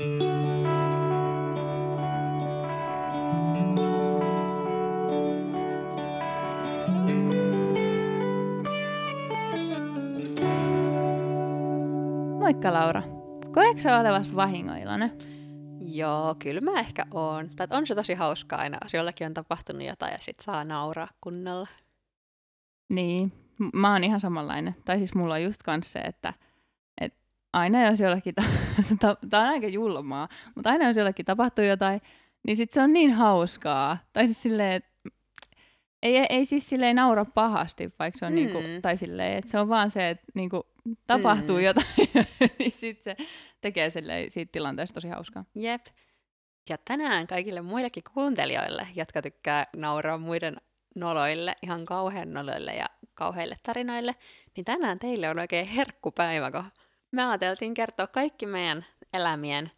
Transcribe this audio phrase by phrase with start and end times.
[0.00, 0.12] Moikka
[12.72, 13.02] Laura.
[13.52, 15.12] Koetko sä olevas vahingoillainen?
[15.80, 17.50] Joo, kyllä mä ehkä oon.
[17.56, 21.08] Tai on se tosi hauskaa aina, jos jollakin on tapahtunut jotain ja sit saa nauraa
[21.20, 21.68] kunnolla.
[22.88, 23.32] Niin,
[23.74, 24.76] mä oon ihan samanlainen.
[24.84, 26.49] Tai siis mulla on just kans se, että et
[27.52, 28.42] aina jos jollakin, ta-
[29.00, 32.00] ta- tää on aika julmaa, mutta aina jos jollakin tapahtuu jotain,
[32.46, 33.98] niin sit se on niin hauskaa.
[34.12, 34.90] Tai siis silleen, että
[36.02, 38.82] ei, ei siis silleen naura pahasti, vaikka se on niinku, Mm.
[38.82, 40.66] tai silleen, että se on vaan se, että niinku
[41.06, 41.62] tapahtuu Mm.
[41.62, 41.86] jotain,
[42.58, 43.16] niin sit se
[43.60, 45.44] tekee silleen siitä tilanteesta tosi hauskaa.
[45.54, 45.86] Jep.
[46.68, 50.56] Ja tänään kaikille muillekin kuuntelijoille, jotka tykkää nauraa muiden
[50.96, 54.14] noloille, ihan kauhean noloille ja kauheille tarinoille,
[54.56, 56.64] niin tänään teille on oikein herkkupäivä, kun
[57.12, 59.70] me ajateltiin kertoa kaikki meidän elämien,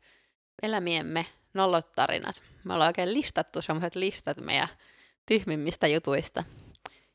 [0.63, 2.43] elämiemme nolottarinat.
[2.65, 4.69] Me ollaan oikein listattu sellaiset listat meidän
[5.27, 6.45] tyhmimmistä jutuista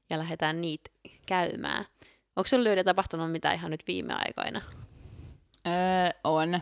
[0.10, 0.90] ja lähdetään niitä
[1.26, 1.86] käymään.
[2.36, 4.62] Onko sinulla Lyydä tapahtunut mitä ihan nyt viime aikoina?
[5.68, 6.60] Öö, on.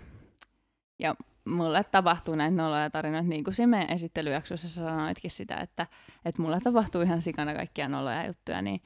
[0.99, 5.87] Ja mulle tapahtuu näitä noloja tarinoita, niin kuin siinä meidän esittelyjaksossa sanoitkin sitä, että,
[6.25, 8.81] että mulle tapahtuu ihan sikana kaikkia noloja juttuja, niin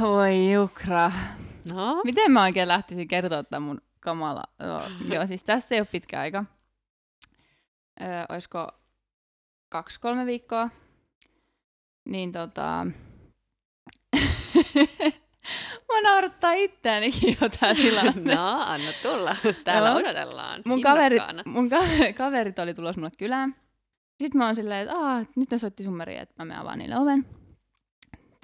[0.00, 1.12] voi jukra.
[1.72, 4.42] No, Miten mä oikein lähtisin kertoa tämän mun kamala?
[4.66, 4.82] Joo,
[5.14, 6.44] joo siis tästä ei ole pitkä aika.
[8.02, 8.68] Öö, olisiko
[9.68, 10.70] kaksi-kolme viikkoa.
[12.08, 12.86] Niin tota...
[15.92, 18.34] mä naurattaa itseänikin jo tää tilanne.
[18.34, 19.36] no anna tulla.
[19.64, 19.98] Täällä Joo.
[19.98, 20.62] odotellaan.
[20.64, 23.56] mun, kaverit, mun ka- kaverit oli tulossa mulle kylään.
[24.22, 27.26] Sitten mä oon silleen, että nyt ne soitti summeriin, että mä menen avaan niille oven.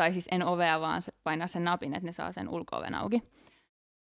[0.03, 3.23] Tai siis en ovea, vaan painaa sen napin, että ne saa sen ulko-oven auki.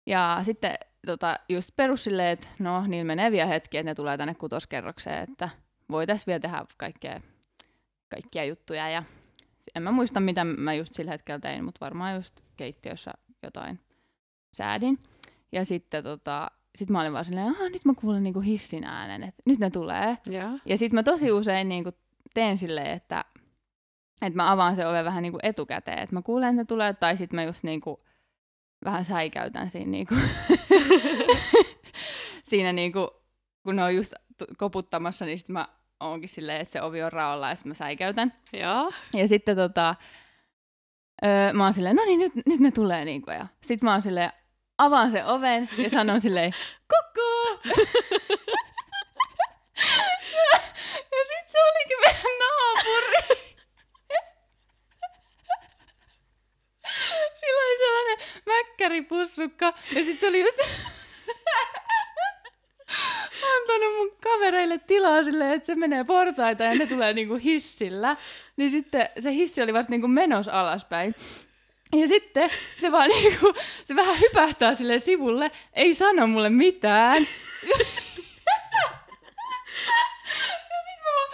[0.06, 0.75] Ja sitten
[1.06, 5.30] tota, just perus silleen, että no, niillä menee vielä hetki, että ne tulee tänne kutoskerrokseen,
[5.30, 5.48] että
[5.91, 7.20] voitaisiin vielä tehdä kaikkea,
[8.08, 8.91] kaikkia juttuja.
[8.91, 9.03] Ja
[9.74, 13.11] en mä muista, mitä mä just sillä hetkellä tein, mutta varmaan just keittiössä
[13.42, 13.80] jotain
[14.52, 14.98] säädin.
[15.52, 19.23] Ja sitten tota, sit mä olin vaan silleen, että nyt mä kuulen niinku hissin äänen,
[19.23, 20.18] että nyt ne tulee.
[20.27, 20.58] Joo.
[20.67, 21.91] Ja sitten mä tosi usein niinku
[22.35, 23.24] teen silleen, että,
[24.23, 27.17] että mä avaan se oven vähän niinku etukäteen, että mä kuulen, että ne tulee, tai
[27.17, 28.05] sitten mä just niinku
[28.85, 30.15] vähän säikäytän siinä, niinku,
[32.51, 33.11] siinä niinku,
[33.63, 34.13] kun ne on just
[34.57, 35.69] koputtamassa, niin sitten mä
[36.01, 38.33] oonkin silleen, että se ovi on raolla ja sitten mä säikäytän.
[38.53, 38.93] Joo.
[39.13, 39.95] Ja sitten tota,
[41.25, 43.31] öö, mä oon silleen, no niin, nyt, nyt ne tulee niinku.
[43.31, 44.33] Ja sit mä oon silleen,
[44.79, 46.53] avaan sen oven ja sanon silleen,
[46.95, 47.73] kukkuu!
[50.35, 50.59] ja,
[50.97, 53.43] ja sit se olikin meidän naapuri.
[57.41, 58.19] Sillä oli sellainen
[58.92, 60.58] mäkkäripussukka ja sit se oli just
[63.42, 68.17] antanut mun kavereille tilaa silleen, että se menee portaita ja ne tulee niinku hissillä.
[68.57, 71.14] Niin sitten se hissi oli vasta niinku menos alaspäin.
[71.97, 73.55] Ja sitten se vaan niinku,
[73.85, 77.27] se vähän hypähtää sille sivulle, ei sano mulle mitään.
[77.69, 77.85] ja
[80.85, 81.30] sit mä vaan...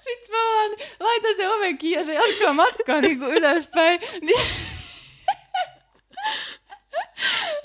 [0.00, 4.00] Sitten mä vaan laitan sen oven kiinni ja se jatkaa matkaa niinku ylöspäin.
[4.00, 4.40] Niin...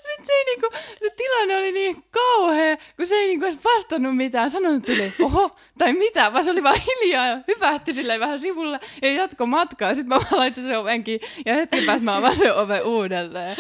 [0.07, 0.69] Nyt se ei niinku,
[0.99, 4.51] se tilanne oli niin kauhea, kun se ei niinku edes vastannut mitään.
[4.51, 9.13] Sanonut tuli, oho, tai mitä, vaan se oli vaan hiljaa ja hypähti vähän sivulle ja
[9.13, 9.95] jatko matkaa.
[9.95, 13.55] Sitten mä vaan laitan sen oven kiinni ja hetken päästä mä avaan sen oven uudelleen.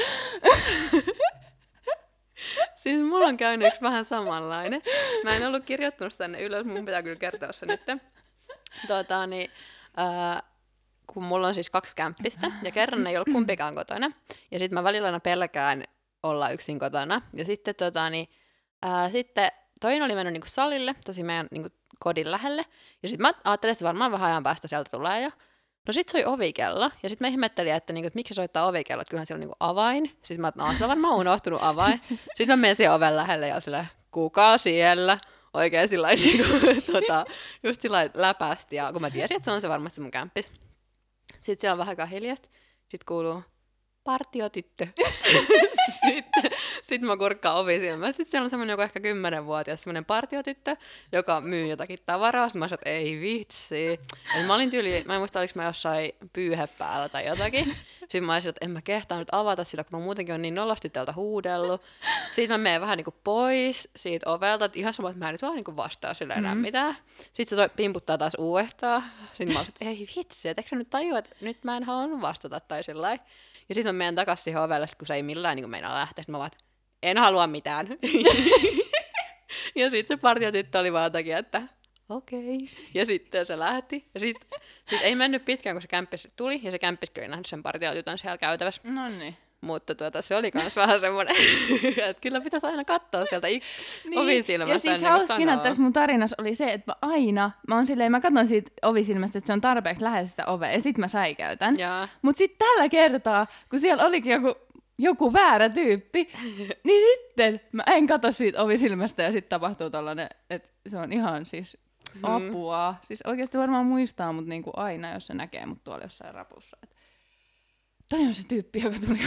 [2.75, 4.81] Siis mulla on käynyt yksi vähän samanlainen.
[5.23, 7.81] Mä en ollut kirjoittanut tänne ylös, mun pitää kyllä kertoa se nyt.
[8.87, 9.51] Tota, niin,
[9.99, 10.43] äh,
[11.07, 14.11] kun mulla on siis kaksi kämppistä, ja kerran ei ollut kumpikaan kotona.
[14.51, 15.83] Ja sitten mä välillä aina pelkään
[16.23, 17.21] olla yksin kotona.
[17.33, 18.29] Ja sitten, tota, niin,
[18.85, 22.65] äh, sitten toinen oli mennyt niinku salille, tosi meidän niinku, kodin lähelle.
[23.03, 25.29] Ja sitten mä ajattelin, että varmaan vähän ajan päästä sieltä tulee jo.
[25.87, 29.09] No sit soi ovikello, ja sitten mä ihmettelin, että, niinku, että miksi soittaa ovikello, että
[29.09, 30.05] kyllähän siellä on niinku avain.
[30.23, 32.01] Sitten mä että no, sillä on varmaan unohtunut avain.
[32.35, 35.17] Sitten mä menen siihen oven lähelle ja sillä kuka siellä?
[35.53, 36.43] Oikein sillä lailla, niinku,
[36.91, 37.25] tota,
[37.63, 40.49] just sillä läpästi, ja kun mä tiesin, että se on se varmasti mun kämppis.
[41.39, 42.49] Sitten siellä on vähän hiljasta,
[42.79, 43.43] sitten kuuluu
[44.03, 44.87] partiotyttö.
[46.05, 46.51] sitten
[46.83, 48.13] sit mä kurkkaan ovi silmään.
[48.13, 50.75] Sitten siellä on semmoinen joku ehkä kymmenenvuotias semmoinen partiotyttö,
[51.11, 52.49] joka myy jotakin tavaraa.
[52.49, 53.87] Sitten mä sanoin, että ei vitsi.
[54.35, 57.75] Et mä olin tyyli, mä en muista, oliko mä jossain pyyhe päällä tai jotakin.
[57.99, 60.55] Sitten mä olisin, että en mä kehtaa nyt avata sillä, kun mä muutenkin on niin
[60.55, 61.81] nolosti täältä huudellut.
[62.31, 65.41] Sitten mä menen vähän niinku pois siitä ovelta, että ihan sama, että mä en nyt
[65.41, 66.61] vaan niinku vastaa sille enää Mhm.
[66.61, 66.95] mitään.
[67.33, 69.03] Sitten se pimputtaa taas uudestaan.
[69.27, 71.83] Sitten mä olisin, että ei vitsi, että eikö sä nyt tajua, että nyt mä en
[71.83, 73.23] halunnut vastata tai sillä lailla.
[73.71, 76.23] Ja sitten mä menen takaisin siihen ovelle, kun se ei millään niin meinaa lähteä.
[76.23, 76.51] Sitten mä vaan,
[77.03, 77.87] en halua mitään.
[79.75, 81.61] ja sitten se partiotyttö oli vaan takia, että
[82.09, 82.55] okei.
[82.55, 82.67] Okay.
[82.93, 84.09] Ja sitten se lähti.
[84.13, 87.45] Ja sitten sit ei mennyt pitkään, kun se kämppis tuli, ja se kämppiskin oli nähnyt
[87.45, 88.81] sen partiotytön siellä käytävässä.
[88.85, 89.37] No niin.
[89.61, 91.35] Mutta tuota, se oli myös vähän semmoinen,
[92.09, 93.61] että kyllä pitäisi aina katsoa sieltä ik-
[94.09, 94.19] niin.
[94.19, 94.73] ovisilmästä.
[94.73, 98.21] Ja siis hauskina tässä mun tarinassa oli se, että mä aina, mä oon silleen, mä
[98.21, 101.79] katson siitä ovisilmästä, että se on tarpeeksi lähellä sitä ovea, ja sit mä säikäytän.
[101.79, 102.07] Jaa.
[102.21, 104.59] Mut sit tällä kertaa, kun siellä olikin joku,
[104.97, 106.29] joku väärä tyyppi,
[106.83, 111.45] niin sitten mä en katso siitä ovisilmästä, ja sitten tapahtuu tollanen, että se on ihan
[111.45, 111.77] siis
[112.23, 112.95] apua.
[113.07, 116.77] Siis oikeasti varmaan muistaa mut niinku aina, jos se näkee mut tuolla jossain rapussa.
[116.83, 116.95] Et
[118.11, 119.19] toi on se tyyppi, joka tuli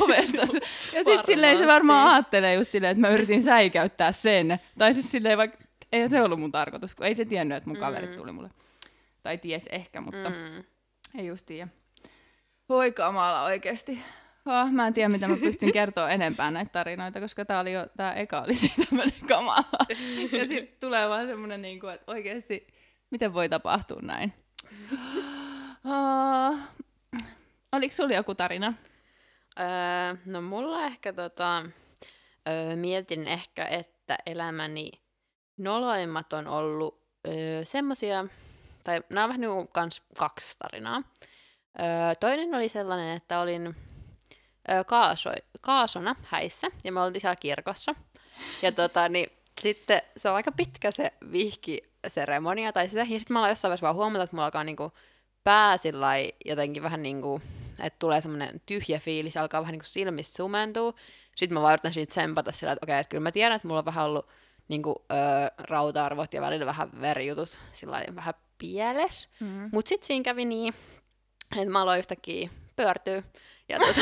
[0.00, 0.58] ovesta.
[0.94, 4.60] Ja sit silleen se varmaan ajattelee just silleen, että mä yritin säikäyttää sen.
[4.78, 5.58] Tai siis silleen vaikka,
[5.92, 8.50] ei se ollut mun tarkoitus, kun ei se tiennyt, että mun kaverit tuli mulle.
[9.22, 10.64] Tai ties ehkä, mutta Mm.
[11.18, 11.68] ei just tiedä.
[12.68, 14.02] Voi kamala oikeesti.
[14.46, 17.86] Oh, mä en tiedä, mitä mä pystyn kertoa enempää näitä tarinoita, koska tää oli jo,
[17.96, 19.64] tää eka oli niin tämmönen kamala.
[20.32, 22.66] Ja sit tulee vaan semmonen niinku, että oikeesti,
[23.10, 24.32] miten voi tapahtua näin?
[25.84, 26.56] Oh,
[27.72, 28.74] oliko sulla joku tarina?
[29.60, 29.66] Öö,
[30.24, 31.62] no mulla ehkä tota,
[32.48, 34.90] öö, mietin ehkä, että elämäni
[35.56, 38.26] noloimmat on ollut öö, semmosia,
[38.84, 41.02] tai nämä on vähän niin kans kaksi tarinaa.
[41.80, 43.76] Öö, toinen oli sellainen, että olin
[44.70, 45.30] öö, kaaso,
[45.60, 47.94] kaasona häissä, ja me oltiin siellä kirkossa.
[48.62, 49.30] Ja tota, niin,
[49.60, 53.96] sitten se on aika pitkä se vihkiseremonia, tai sitä, ja sitten mä jossain vaiheessa vaan
[53.96, 54.92] huomata, että mulla alkaa niinku
[55.44, 55.76] pää
[56.44, 57.40] jotenkin vähän niinku,
[57.82, 60.94] että tulee semmoinen tyhjä fiilis, alkaa vähän niinku silmissä sumentua.
[61.36, 63.78] Sitten mä vaan yritän siitä tsempata sillä, että okei, että kyllä mä tiedän, että mulla
[63.78, 64.28] on vähän ollut
[64.68, 65.18] niinku, öö,
[65.58, 69.28] rauta-arvot ja välillä vähän verijutut sillä vähän pieles.
[69.40, 69.68] Mm.
[69.72, 70.74] Mut sit siinä kävi niin,
[71.56, 73.22] että mä aloin yhtäkkiä pyörtyä.
[73.68, 74.00] Ja tota,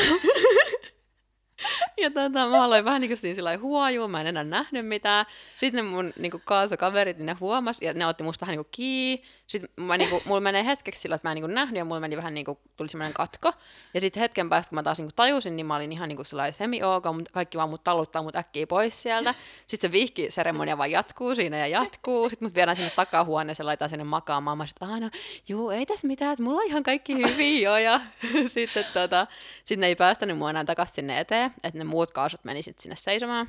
[2.03, 5.27] ja tota, mä aloin vähän niin kuin siinä sillä mä en enää nähnyt mitään.
[5.57, 8.65] Sitten ne mun niin kuin kaasokaverit, niin ne huomas ja ne otti musta vähän niin
[8.65, 9.25] kuin kiinni.
[9.47, 11.85] Sitten mä, niin kuin, mulla menee hetkeksi sillä, että mä en niin kuin nähnyt ja
[11.85, 13.53] mulla meni vähän niin kuin, tuli semmoinen katko.
[13.95, 16.17] Ja sitten hetken päästä, kun mä taas niin kuin tajusin, niin mä olin ihan niin
[16.17, 16.81] kuin sellainen semi
[17.15, 19.35] mutta kaikki vaan mut taluttaa mut äkkiä pois sieltä.
[19.67, 22.31] Sitten se vihkiseremonia vaan jatkuu siinä ja jatkuu.
[22.31, 24.59] Sitten mut viedään sinne takahuoneeseen, laitetaan sinne makaamaan.
[24.59, 25.11] Mä sitten, no,
[25.49, 27.77] juu, ei tässä mitään, että mulla on ihan kaikki hyvin jo.
[27.77, 28.01] Ja
[28.47, 29.27] sitten tota,
[29.65, 32.83] sit ne ei päästänyt mua enää takaisin sinne eteen, että ne muut kaasut meni sitten
[32.83, 33.49] sinne seisomaan.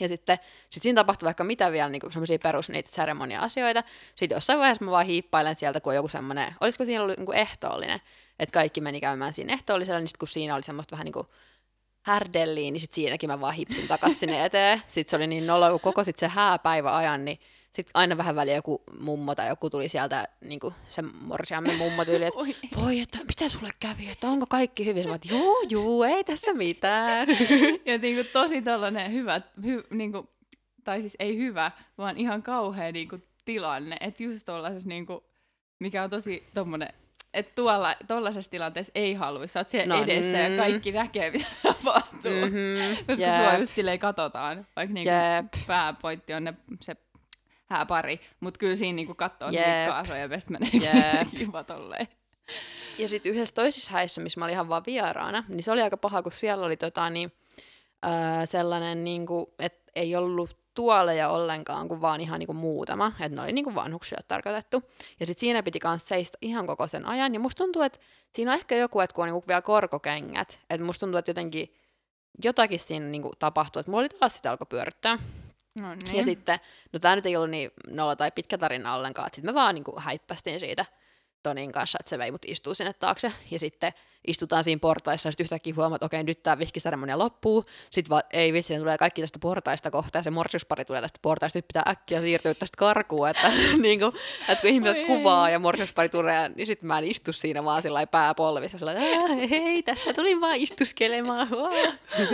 [0.00, 0.38] Ja sitten
[0.70, 3.82] sit siinä tapahtui vaikka mitä vielä niin semmoisia perus niitä seremonia-asioita.
[4.14, 7.34] Sitten jossain vaiheessa mä vaan hiippailen sieltä, kun on joku semmoinen, olisiko siinä ollut niin
[7.34, 8.00] ehtoollinen,
[8.38, 11.26] että kaikki meni käymään siinä ehtoollisella, niin sit kun siinä oli semmoista vähän niin kuin
[12.02, 14.82] härdelliin, niin sitten siinäkin mä vaan hipsin takaisin sinne eteen.
[14.86, 17.40] Sitten se oli niin nolo, kun koko sit se hääpäivä ajan, niin
[17.74, 22.04] sitten aina vähän väliä joku mummo tai joku tuli sieltä, niin kuin se morsiamme mummo
[22.04, 22.56] tyyli, että Oi.
[22.76, 25.08] voi, että mitä sulle kävi, että onko kaikki hyvin?
[25.08, 27.28] Mä juu, juu, ei tässä mitään.
[27.86, 30.28] Ja niinku tosi tällainen hyvä, hy, niinku,
[30.84, 33.96] tai siis ei hyvä, vaan ihan kauhea niinku tilanne.
[34.00, 35.24] Että just tollaisessa, niinku,
[35.80, 36.88] mikä on tosi tommonen,
[37.34, 39.52] että tuolla, tollaisessa tilanteessa ei haluaisi.
[39.52, 40.42] Sä oot siellä No, edessä mm.
[40.42, 42.46] ja kaikki näkee, mitä tapahtuu.
[42.46, 43.36] Mhm, Koska jep.
[43.36, 45.66] sua just silleen katsotaan, vaikka niinku Jep.
[45.66, 46.96] pääpointti on ne, se
[47.76, 49.66] hääpari, mutta kyllä siinä niinku katsoo Jep.
[49.66, 51.28] niitä kaasoja ja menee Jep.
[51.38, 52.08] kiva tolleen.
[52.98, 55.96] Ja sitten yhdessä toisessa häissä, missä mä olin ihan vaan vieraana, niin se oli aika
[55.96, 57.32] paha, kun siellä oli tota, niin,
[58.02, 63.12] ää, sellainen, niin kuin, että ei ollut tuoleja ollenkaan, kuin vaan ihan niin kuin muutama.
[63.20, 64.82] Että ne oli niin kuin vanhuksille tarkoitettu.
[65.20, 67.34] Ja sitten siinä piti myös seistä ihan koko sen ajan.
[67.34, 67.98] Ja musta tuntuu, että
[68.32, 71.30] siinä on ehkä joku, että kun on niin kuin vielä korkokengät, että musta tuntuu, että
[71.30, 71.74] jotenkin
[72.44, 75.18] jotakin siinä niin kuin tapahtui, että mulla oli taas sitä alkoi pyörittää.
[75.74, 76.16] No niin.
[76.16, 76.58] Ja sitten,
[76.92, 79.74] no tämä nyt ei ollut niin nolo tai pitkä tarina ollenkaan, että sitten me vaan
[79.74, 80.84] niinku häippästiin siitä
[81.44, 83.32] Tonin kanssa, että se vei mut istuu sinne taakse.
[83.50, 83.92] Ja sitten
[84.26, 87.64] istutaan siinä portaissa ja sitten yhtäkkiä huomaat, että okei, nyt tämä vihkiseremonia loppuu.
[87.90, 91.18] Sitten vaan, ei vitsi, ne tulee kaikki tästä portaista kohta ja se morsiuspari tulee tästä
[91.22, 94.06] portaista, nyt pitää äkkiä siirtyä tästä karkuun, että, niinku,
[94.48, 95.06] että kun ihmiset Oi ei.
[95.06, 99.28] kuvaa ja morsiuspari tulee, niin sitten mä en istu siinä vaan sillä pääpolvissa, sillä lailla,
[99.30, 101.50] "Ää, hei, tässä tulin vaan istuskelemaan.
[101.50, 101.70] Waa."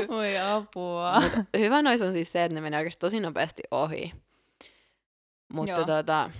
[0.19, 1.21] Oi apua.
[1.21, 4.13] Mut hyvä noissa on siis se, että ne menee oikeasti tosi nopeasti ohi.
[5.53, 6.31] Mutta tota,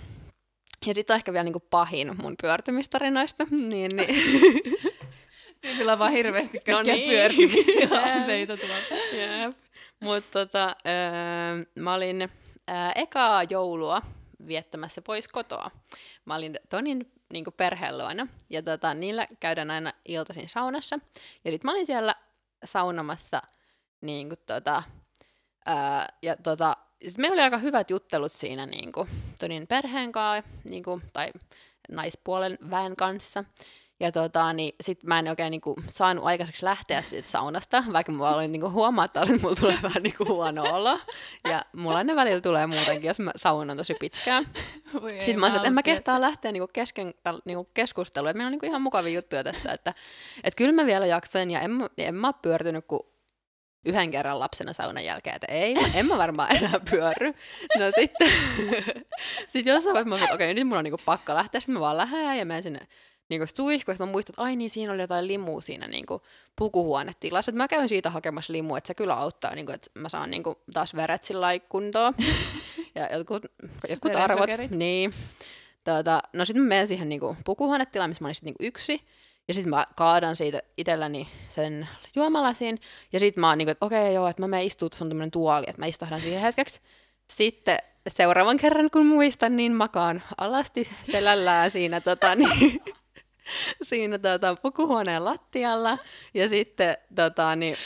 [0.85, 3.45] ja sitten on ehkä vielä niinku pahin mun pyörtymistarinoista.
[3.69, 4.15] niin, niin.
[5.61, 7.09] Tyypillä on vaan hirveästi No kaikkea niin.
[7.09, 7.87] pyörtimiä
[8.57, 8.75] tuolla.
[9.13, 9.51] Jep.
[9.99, 14.01] Mutta tota, öö, mä olin öö, ekaa joulua
[14.47, 15.71] viettämässä pois kotoa.
[16.25, 20.99] Mä olin Tonin niin perheen luona, ja tota, niillä käydään aina iltaisin saunassa.
[21.45, 22.15] Ja sit mä olin siellä
[22.65, 23.41] saunomassa
[24.01, 24.83] niin kuin, tota,
[25.65, 26.73] ää, ja tota,
[27.17, 31.31] meillä oli aika hyvät juttelut siinä niin kuin, Tonin perheen kanssa, niin kuin, tai
[31.89, 33.43] naispuolen väen kanssa.
[33.99, 38.35] Ja tota, niin sit mä en oikein niinku saanut aikaiseksi lähteä siitä saunasta, vaikka mulla
[38.35, 40.99] oli niinku huomaa, että mulla tulee vähän niinku huono olo.
[41.49, 44.47] Ja mulla ne välillä tulee muutenkin, jos mä saunan tosi pitkään.
[45.01, 47.13] Voi ei, Sitten mä sanoin, että en mä kehtaa lähteä niinku kesken
[47.45, 48.29] niinku keskustelua.
[48.29, 49.93] Että meillä on niinku ihan mukavia juttuja tässä, että
[50.43, 53.01] et kyllä mä vielä jaksan ja en, en mä oo pyörtynyt kuin
[53.85, 57.33] yhden kerran lapsena saunan jälkeen, että ei, en mä varmaan enää pyörry.
[57.79, 58.29] No sitten,
[59.47, 61.79] sit jossain vaiheessa mä sanoin, että okei, nyt mun on niinku pakko lähteä, sitten mä
[61.79, 62.87] vaan lähden ja menen sinne
[63.29, 66.21] niinku suihkuun, sitten mä muistan, että ai niin, siinä oli jotain limua siinä niinku
[66.55, 70.31] pukuhuonetilassa, että mä käyn siitä hakemassa limua, että se kyllä auttaa, niinku, että mä saan
[70.31, 72.13] niinku taas veret sillä kuntoon.
[72.95, 73.45] ja jotkut,
[73.89, 75.13] jotkut arvot, niin.
[75.83, 79.01] Tota, no sitten mä menen siihen niinku pukuhuonetilaan, missä mä olin sit niinku yksi.
[79.47, 82.79] Ja sitten mä kaadan siitä itselläni sen juomalasin.
[83.13, 85.65] Ja sitten mä oon niinku, että okei joo, että mä menen istuu, on tämmönen tuoli,
[85.67, 86.79] että mä istahdan siihen hetkeksi.
[87.31, 92.83] Sitten seuraavan kerran, kun muistan, niin makaan alasti selällään siinä, tota, niin,
[93.81, 95.97] siinä tota, pukuhuoneen lattialla.
[96.33, 97.77] Ja sitten tota, niin,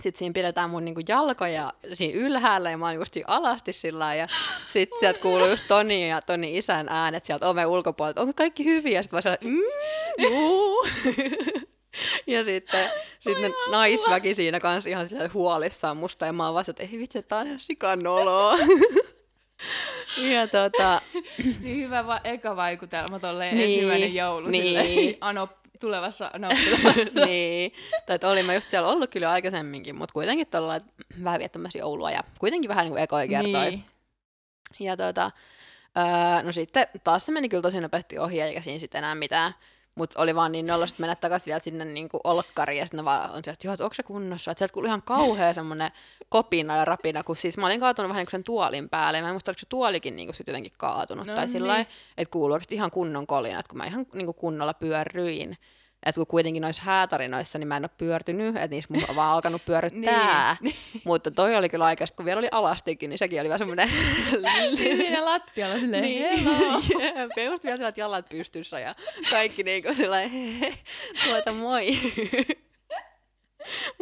[0.00, 4.28] sitten siinä pidetään mun niinku jalkoja siinä ylhäällä ja mä oon just alasti sillä ja
[4.68, 8.98] sitten sieltä kuuluu just Toni ja Toni isän äänet sieltä oven ulkopuolelta, onko kaikki hyviä?
[8.98, 10.86] Ja sitten mä sanoin, mm, juu.
[12.26, 16.82] ja sitten sitten naisväki siinä kanssa ihan sillä huolissaan musta ja mä oon vasta, että
[16.82, 18.58] ei vitsi, tää on ihan sikanoloa.
[20.32, 21.00] ja tota,
[21.60, 24.64] Niin hyvä va- eka vaikutelma tolleen Niin, ensimmäinen joulu niin.
[24.64, 25.48] silleen, ano,
[25.86, 27.24] tulevassa anoppilassa.
[27.26, 27.72] niin,
[28.06, 30.78] tai että olin mä just siellä ollut kyllä aikaisemminkin, mutta kuitenkin tuolla
[31.24, 33.70] vähän viettämässä joulua ja kuitenkin vähän niin kuin ekoja kertoi.
[33.70, 33.84] Niin.
[34.80, 35.30] Ja tota,
[35.98, 39.54] öö, no sitten taas se meni kyllä tosi nopeasti ohi, eikä siinä sitten enää mitään.
[39.94, 43.30] Mutta oli vaan niin nolla mennä takaisin vielä sinne niinku olkkariin, ja sitten vaan on
[43.30, 44.50] sieltä, että joo, että onko se kunnossa?
[44.50, 45.90] Että sieltä kuului ihan kauhea semmoinen
[46.28, 49.22] kopina ja rapina, kun siis mä olin kaatunut vähän niin kuin sen tuolin päälle, ja
[49.22, 51.52] mä en muista, oliko se tuolikin niin sit jotenkin kaatunut, No tai niin.
[51.52, 51.80] sillä
[52.16, 55.58] että kuuluu oikeasti ihan kunnon kolina, että kun mä ihan niin kuin kunnolla pyörryin,
[56.06, 59.32] että kun kuitenkin noissa häätarinoissa, niin mä en ole pyörtynyt, että niissä mun on vaan
[59.32, 60.56] alkanut pyörryttää.
[60.60, 60.76] Niin.
[61.04, 63.90] Mutta toi oli kyllä aikaista, kun vielä oli alastikin, niin sekin oli vähän semmoinen
[64.76, 66.80] Siinä lattialla silleen, niin, hello.
[67.36, 68.94] ja just vielä sellaiset jalat pystyssä ja
[69.30, 70.30] kaikki niinku sellainen,
[71.24, 71.98] tuota moi.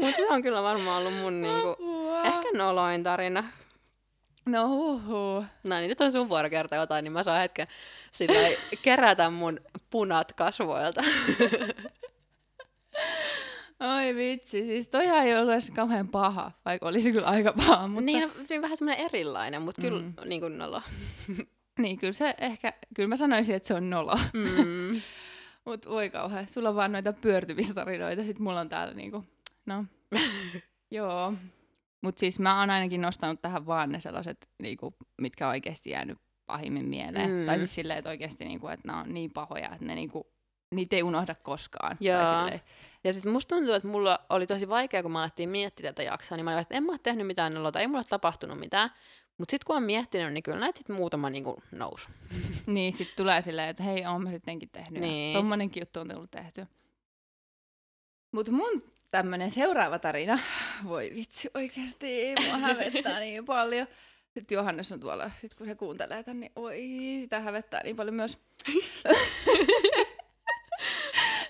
[0.00, 1.76] Mutta se on kyllä varmaan ollut mun niinku,
[2.25, 3.45] ehkä noloin tarina.
[4.47, 5.45] No huhu.
[5.64, 7.66] No niin, nyt on sun vuoro kertoa jotain, niin mä saan hetken
[8.12, 8.38] sillä
[8.83, 11.00] kerätä mun punat kasvoilta.
[13.80, 18.04] Oi vitsi, siis toihan ei ollut edes kauhean paha, vaikka olisi kyllä aika paha, mutta
[18.04, 20.14] Niin, no, niin vähän semmoinen erilainen, mutta kyllä Mm.
[20.25, 20.82] niin kuin nolo.
[21.82, 24.18] niin kyllä se ehkä, kyllä mä sanoisin, että se on nolo.
[24.35, 25.00] Mm.
[25.66, 29.25] Mut voi kauhean, sulla on vaan noita pyörtymistarinoita, sit mulla on täällä niinku,
[29.66, 29.85] no,
[30.90, 31.35] joo.
[32.02, 36.18] Mut siis mä oon ainakin nostanut tähän vaan ne sellaiset, niinku, mitkä on oikeasti jäänyt
[36.50, 37.30] pahimmin mieleen.
[37.30, 37.47] Mm.
[37.47, 40.26] Tai siis silleen, että oikeasti niinku, että ne on niin pahoja, että ne niinku,
[40.75, 41.97] niitä ei unohda koskaan.
[42.00, 42.61] Joo.
[43.04, 46.37] Ja sitten musta tuntuu, että mulla oli tosi vaikea, kun mä alettiin miettiä tätä jaksoa,
[46.37, 48.90] niin mä olin, että en mä ole tehnyt mitään nolota, ei mulla ole tapahtunut mitään.
[49.38, 52.09] Mutta sitten kun on miettinyt, niin kyllä näitä sitten muutama niin kuin nousi.
[52.66, 55.02] Niin, sit tulee silleen, että hei, oon mä sittenkin tehnyt.
[55.02, 55.35] Niin.
[55.37, 56.66] Tommonenkin juttu on tullut tehty.
[58.33, 60.38] Mutta mun tämmönen seuraava tarina,
[60.85, 63.87] voi vitsi oikeesti, mua hävettää niin paljon.
[64.35, 66.79] Sitten Johannes on tuolla, sit kun se kuuntelee tän, niin oi,
[67.21, 68.39] sitä hävettää niin paljon myös.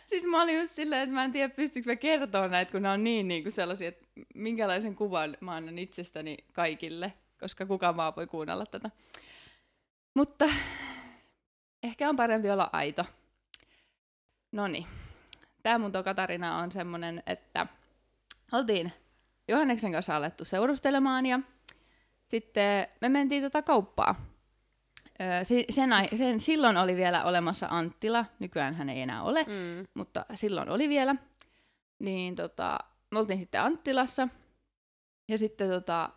[0.06, 2.90] siis mä olin just silleen, että mä en tiedä, pystyykö mä kertoa näitä, kun ne
[2.90, 8.16] on niin, niin kuin sellaisia, että minkälaisen kuvan mä annan itsestäni kaikille, koska kukaan vaan
[8.16, 8.90] voi kuunnella tätä.
[10.14, 10.48] Mutta
[11.82, 13.04] ehkä on parempi olla aito.
[14.52, 14.86] No niin.
[15.62, 17.66] Tämä mun toka tarina on semmonen, että
[18.52, 18.92] oltiin
[19.48, 21.40] Johanneksen kanssa alettu seurustelemaan ja
[22.30, 24.26] sitten me mentiin tota kauppaa.
[25.20, 29.86] Öö, sen, ai- sen, silloin oli vielä olemassa Anttila, nykyään hän ei enää ole, Mm.
[29.94, 31.14] mutta silloin oli vielä.
[31.98, 32.78] Niin tota,
[33.10, 34.28] me oltiin sitten Anttilassa
[35.28, 36.10] ja sitten tota,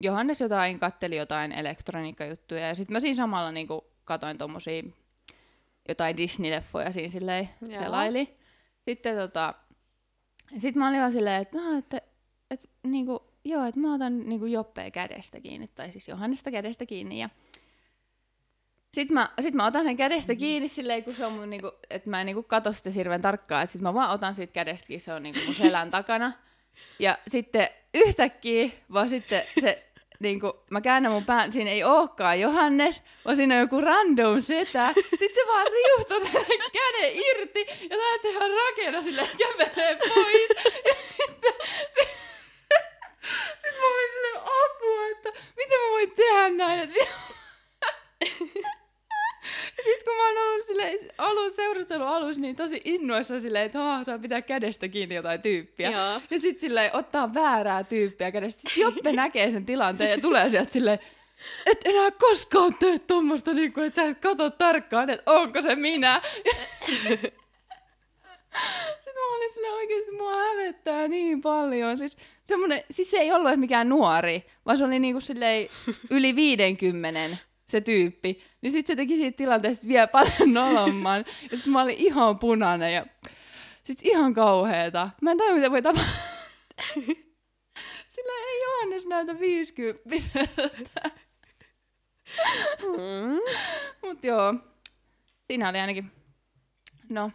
[0.00, 4.82] Johannes jotain katteli jotain elektroniikkajuttuja ja sitten mä siinä samalla niinku katoin tommosia
[5.88, 7.80] jotain Disney-leffoja siinä silleen Joo.
[7.82, 8.36] selaili.
[8.88, 9.54] Sitten tota,
[10.58, 12.00] sit mä olin vaan silleen, että no, että,
[12.50, 17.20] että niinku, joo, että mä otan niinku Joppea kädestä kiinni, tai siis Johannesta kädestä kiinni
[17.20, 17.28] ja
[18.94, 22.10] sitten mä, sit mä otan sen kädestä kiinni silleen, kun se on mun niinku, että
[22.10, 25.00] mä en niinku kato sitä hirveän tarkkaan, että sit mä vaan otan siitä kädestä kiinni,
[25.00, 26.32] se on niinku mun selän takana.
[26.98, 29.84] Ja sitten yhtäkkiä vaan sitten se,
[30.20, 34.92] niinku, mä käännän mun pään, siinä ei ookaan Johannes, vaan siinä on joku random setä.
[34.94, 40.48] Sitten se vaan riuhtaa sen käden irti ja lähtee ihan rakena silleen kävelee pois.
[40.86, 41.54] Ja sitten,
[43.52, 46.94] sitten mä olin silleen apua, että miten mä voin tehdä näin, että
[49.84, 51.62] sitten kun mä oon ollut silleen, alussa
[52.24, 55.90] huusi niin tosi innoissa silleen, että Haa, saa pitää kädestä kiinni jotain tyyppiä.
[55.90, 56.20] Joo.
[56.30, 58.60] Ja sit silleen ottaa väärää tyyppiä kädestä.
[58.60, 60.98] Sitten Joppe näkee sen tilanteen ja tulee sieltä silleen,
[61.66, 65.74] et enää koskaan tee tommosta, niin kuin, että sä et katso tarkkaan, että onko se
[65.74, 66.20] minä.
[68.94, 71.98] Sitten mä olin silleen oikeesti, mua hävettää niin paljon.
[71.98, 72.16] Siis,
[72.48, 75.68] semmonen, siis se ei ollut edes mikään nuori, vaan se oli niinku silleen
[76.10, 77.36] yli 50
[77.68, 78.40] se tyyppi.
[78.60, 81.24] Niin sit se teki siitä tilanteesta vielä paljon nolomman.
[81.50, 83.06] Ja sit mä olin ihan punainen ja
[83.84, 85.10] siis ihan kauheeta.
[85.20, 86.14] Mä en tajua, mitä voi tapahtua.
[88.08, 90.02] Sillä ei Johannes näytä 50
[92.82, 93.38] Mm.
[94.02, 94.54] Mut joo,
[95.40, 96.12] siinä oli ainakin,
[97.08, 97.30] no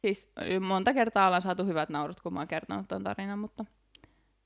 [0.00, 3.64] siis monta kertaa ollaan saatu hyvät naurut, kun mä oon kertonut ton tarinan, mutta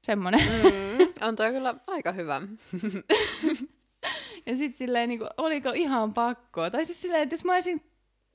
[0.04, 0.40] semmonen.
[0.40, 1.26] Mm.
[1.28, 2.42] On toi kyllä aika hyvä.
[4.46, 6.70] Ja sit silleen, niin kuin, oliko ihan pakko?
[6.70, 7.82] Tai siis silleen, että jos mä olisin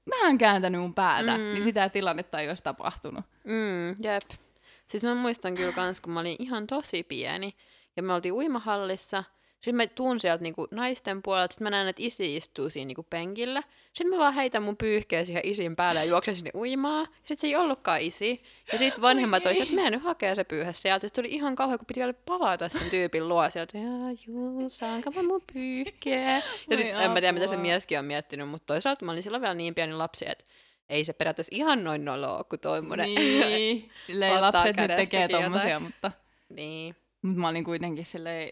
[0.10, 1.44] vähän kääntänyt mun päätä, mm.
[1.44, 3.26] niin sitä tilannetta ei olisi tapahtunut.
[3.44, 4.40] Mm, jep.
[4.86, 7.56] Siis mä muistan kyllä kans, kun mä olin ihan tosi pieni,
[7.96, 9.24] ja me oltiin uimahallissa,
[9.62, 13.04] sitten mä tuun sieltä niinku naisten puolelta, sitten mä näen, että isi istuu siinä niinku
[13.04, 13.64] penkillä.
[13.94, 17.08] Sitten mä vaan heitän mun pyyhkeä siihen isin päälle ja juoksen sinne uimaan.
[17.18, 18.44] Sitten se ei ollutkaan isi.
[18.72, 21.08] Ja sitten vanhemmat olisivat, että mene nyt hakea se pyyhe sieltä.
[21.08, 23.78] Sitten tuli ihan kauhean, kun piti vielä palata sen tyypin luo sieltä.
[23.78, 23.84] Ja
[24.28, 26.36] juu, saanko mä mun pyyhkeä?
[26.36, 26.42] Ja
[26.78, 29.54] sitten en mä tiedä, mitä se mieskin on miettinyt, mutta toisaalta mä olin silloin vielä
[29.54, 30.46] niin pieni lapsi, että
[30.90, 33.16] ei se periaatteessa ihan noin noloa kuin toimmonen.
[33.16, 35.44] Niin, silleen lapset nyt tekee jotain.
[35.44, 36.12] tommosia, mutta,
[36.50, 36.96] niin.
[37.22, 38.52] mutta mä olin kuitenkin silleen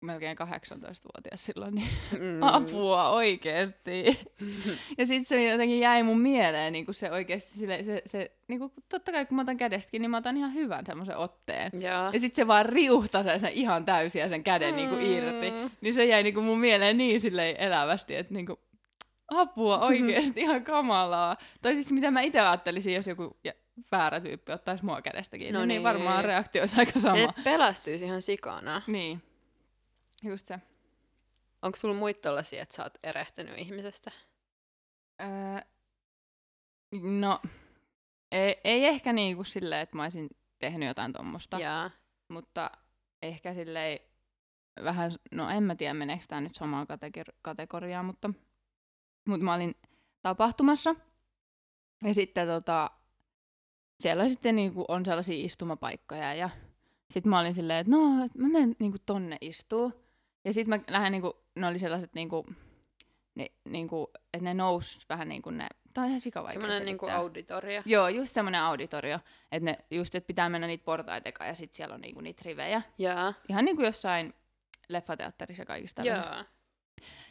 [0.00, 2.42] melkein 18-vuotias silloin, niin Mm.
[2.52, 4.04] apua oikeesti.
[4.98, 8.72] ja sitten se jotenkin jäi mun mieleen, niin se oikeesti sille, se, se niin kuin,
[8.88, 11.72] totta kai kun mä otan kädestäkin, niin mä otan ihan hyvän semmoisen otteen.
[11.80, 11.92] Joo.
[12.12, 15.50] Ja sitten se vaan riuhtaa sen ihan täysiä sen käden niinku irti.
[15.50, 15.70] Mm.
[15.80, 18.60] Niin se jäi niinku mun mieleen niin silleen elävästi, että niinku,
[19.28, 21.36] apua oikeesti ihan kamalaa.
[21.62, 23.36] Tai siis mitä mä itse ajattelisin, jos joku
[23.92, 25.68] väärä tyyppi ottaisi mua kädestä kiinni, No niin.
[25.68, 25.74] niin.
[25.74, 27.16] niin varmaan reaktio olisi aika sama.
[27.18, 28.82] Et pelästyisi ihan sikana.
[28.86, 29.22] Niin.
[30.22, 30.58] Just se.
[31.62, 34.10] Onko sulla muita tollasia, että sä oot erehtynyt ihmisestä?
[35.22, 35.60] Öö,
[37.02, 37.40] no,
[38.32, 40.28] ei, ei ehkä niinku silleen, että mä olisin
[40.58, 41.58] tehnyt jotain tommosta.
[41.58, 41.90] Jaa.
[42.28, 42.70] mutta
[43.22, 43.98] ehkä silleen
[44.84, 48.30] vähän, no en mä tiedä meneekö tämä nyt samaan kategor- kategoriaan, mutta,
[49.28, 49.74] mutta mä olin
[50.22, 50.94] tapahtumassa
[52.04, 52.90] ja sitten tota,
[54.00, 56.50] siellä sitten niinku on sellaisia istumapaikkoja ja
[57.10, 59.92] sitten mä olin silleen, että no, mä menen niinku tonne istuu
[60.44, 62.46] ja sitten mä lähden niinku, ne oli sellaiset niinku,
[63.34, 67.82] ne, niinku, että ne nous vähän niinku ne, tää on ihan sikavaikea Semmoinen niinku auditorio.
[67.84, 69.20] Joo, just semmoinen auditorio,
[69.52, 72.42] että ne, just, että pitää mennä niitä portaita eka ja sitten siellä on niinku niitä
[72.44, 72.82] rivejä.
[72.98, 73.34] Jaa.
[73.48, 74.34] Ihan niin kuin jossain
[74.88, 76.02] leffateatterissa ja kaikista.
[76.02, 76.22] Joo.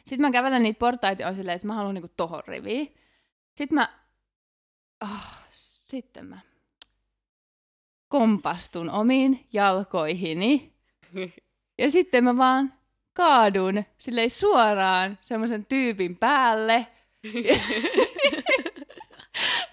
[0.04, 2.94] Sitten mä kävelen niitä portaita ja on silleen, että mä haluan niinku tohon riviin.
[3.54, 3.98] Sitten mä,
[5.02, 5.26] oh,
[5.88, 6.38] sitten mä
[8.08, 10.72] kompastun omiin jalkoihini.
[11.78, 12.72] Ja sitten mä vaan
[13.12, 16.86] kaadun silleen suoraan semmoisen tyypin päälle.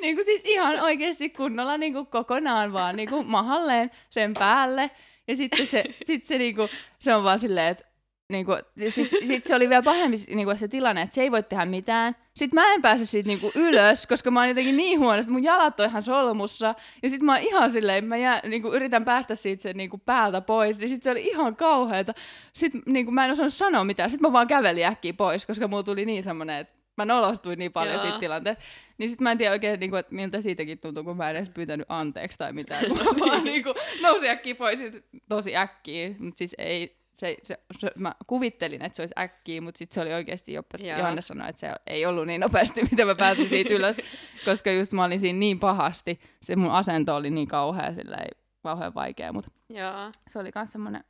[0.02, 4.92] niin kuin siis ihan oikeasti kunnolla niin kuin kokonaan vaan niin kuin mahalleen sen päälle.
[5.28, 6.70] Ja sitten se, sit se, niin kuin,
[7.00, 7.86] se on vaan silleen, että
[8.30, 8.52] Niinku,
[8.90, 12.16] siis, sit se oli vielä pahempi niinku, se tilanne, että se ei voi tehdä mitään.
[12.36, 15.44] Sitten mä en pääse siitä niinku, ylös, koska mä oon jotenkin niin huono, että mun
[15.44, 16.76] jalat on ihan solmussa.
[17.04, 20.42] Ja sitten mä oon ihan silleen, mä jää, niinku, yritän päästä siitä sen niinku, päältä
[20.42, 20.82] pois.
[20.82, 22.14] Ja sitten se oli ihan kauheata.
[22.54, 24.10] Sitten niinku, mä en osannut sanoa mitään.
[24.10, 27.72] Sitten mä vaan kävelin äkkiä pois, koska mulla tuli niin semmonen, että mä nolostuin niin
[27.72, 28.04] paljon Joo.
[28.04, 28.64] siitä tilanteesta.
[28.98, 31.50] Niin sitten mä en tiedä oikein, niinku, että miltä siitäkin tuntuu, kun mä en edes
[31.50, 32.84] pyytänyt anteeksi tai mitään.
[32.90, 36.10] Mä vaan niinku, nousin äkkiä pois sit tosi äkkiä.
[36.20, 40.02] Mutta siis ei, se, se, se, mä kuvittelin, että se olisi äkkiä, mutta sitten se
[40.02, 40.98] oli oikeasti jopa, Joo.
[40.98, 43.98] Johannes sanoi, että se ei ollut niin nopeasti, mitä mä pääsin siitä ylös,
[44.46, 48.30] koska just mä olin siinä niin pahasti, se mun asento oli niin kauhea, sillä ei
[48.64, 50.12] kauhean vaikea, mutta Joo.
[50.30, 51.04] se oli myös semmoinen,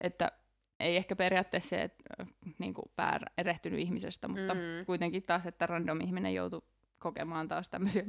[0.00, 0.32] että
[0.80, 2.26] ei ehkä periaatteessa se, että äh,
[2.58, 4.86] niin kuin pää erehtynyt ihmisestä, mutta mm.
[4.86, 6.62] Kuitenkin taas, että random ihminen joutui
[6.98, 8.02] kokemaan taas tämmöisiä.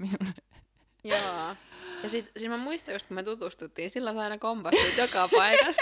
[1.04, 1.56] Joo.
[2.04, 5.82] Ja sit, siis mä muistan just, kun me tutustuttiin, silloin sä aina kompastuit joka paikassa.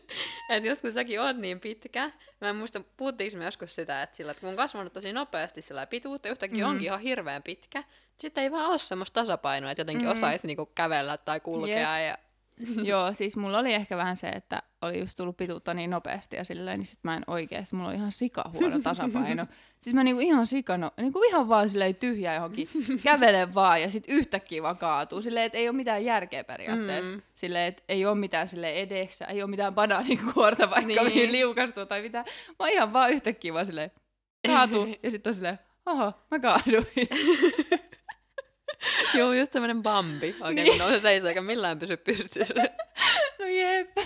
[0.50, 4.16] että just kun säkin oot niin pitkä, mä en muista, puhuttiinko me joskus sitä, että,
[4.16, 6.70] sillä, että kun on kasvanut tosi nopeasti sillä pituutta, yhtäkkiä Mm.
[6.70, 7.82] onkin ihan hirveän pitkä,
[8.18, 10.08] sitten ei vaan ole semmoista tasapainoa, että jotenkin Mm.
[10.08, 10.12] mm.
[10.12, 11.98] osaisi niinku kävellä tai kulkea.
[12.00, 12.18] Ja...
[12.90, 16.44] Joo, siis mulla oli ehkä vähän se, että oli just tullut pituutta niin nopeasti ja
[16.44, 19.46] silleen, niin sit mä en oikeesti, mulla oli ihan sika huono tasapaino.
[19.80, 22.68] siis mä niinku ihan sikano, niinku ihan vaan silleen tyhjä johonkin,
[23.02, 25.22] kävelen vaan ja sit yhtäkkiä vaan kaatuu.
[25.22, 27.12] Silleen, että ei ole mitään järkeä periaatteessa.
[27.12, 27.22] Mm.
[27.34, 31.04] Silleen, että ei ole mitään sille edessä, ei ole mitään banaanikuorta vaikka niin.
[31.04, 32.24] Mihin liukastuu tai mitään.
[32.58, 33.90] Mä ihan vaan yhtäkkiä vaan silleen
[34.46, 37.08] kaatuu ja sitten on silleen, oho, mä kaaduin.
[39.18, 40.36] Joo, just tämmönen Bambi.
[40.40, 42.54] Oikein kun nousee seisoo eikä millään pysy pystyssä.
[43.38, 43.96] No jep.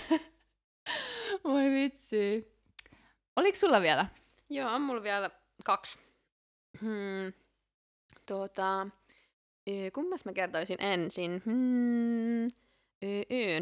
[1.45, 2.53] Voi vitsi.
[3.37, 4.07] Oliko sulla vielä?
[4.51, 5.31] Joo, on mulla vielä
[5.65, 5.99] kaksi.
[6.81, 7.33] Hmm.
[8.27, 8.87] Tuota,
[9.93, 11.43] kummas mä kertoisin ensin?
[11.45, 12.49] Hmm.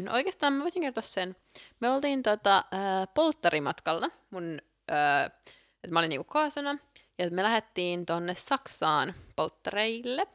[0.03, 1.35] No Oikeastaan mä voisin kertoa sen.
[1.79, 4.09] Me oltiin tota, äh, polttarimatkalla.
[4.29, 5.31] Mun, äh,
[5.83, 6.77] et mä olin niinku kaasana.
[7.19, 10.27] Ja me lähdettiin tonne Saksaan polttareille.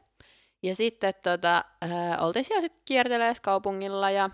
[0.63, 4.29] Ja sitten tota, äh, oltiin siellä sitten kierteleessä kaupungilla ja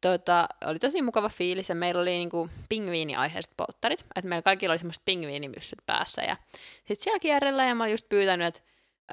[0.00, 4.00] tota, oli tosi mukava fiilis ja meillä oli niinku pingviini-aiheiset polttarit.
[4.00, 6.36] Että meillä kaikilla oli semmoiset pingviinimyssyt päässä ja
[6.76, 8.60] sitten siellä kierrellä ja mä olin just pyytänyt, että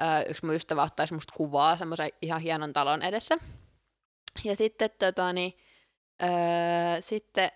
[0.02, 3.38] äh, yksi mun ystävä ottaisi musta kuvaa semmoisen ihan hienon talon edessä.
[4.44, 5.58] Ja sitten tota, niin,
[6.22, 7.50] öö, sitten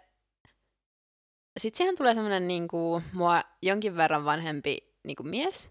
[1.57, 5.71] sit siihen tulee semmoinen niinku, mua jonkin verran vanhempi niinku, mies.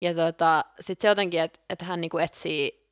[0.00, 2.88] Ja tota, sitten se jotenkin, että et hän niinku, etsii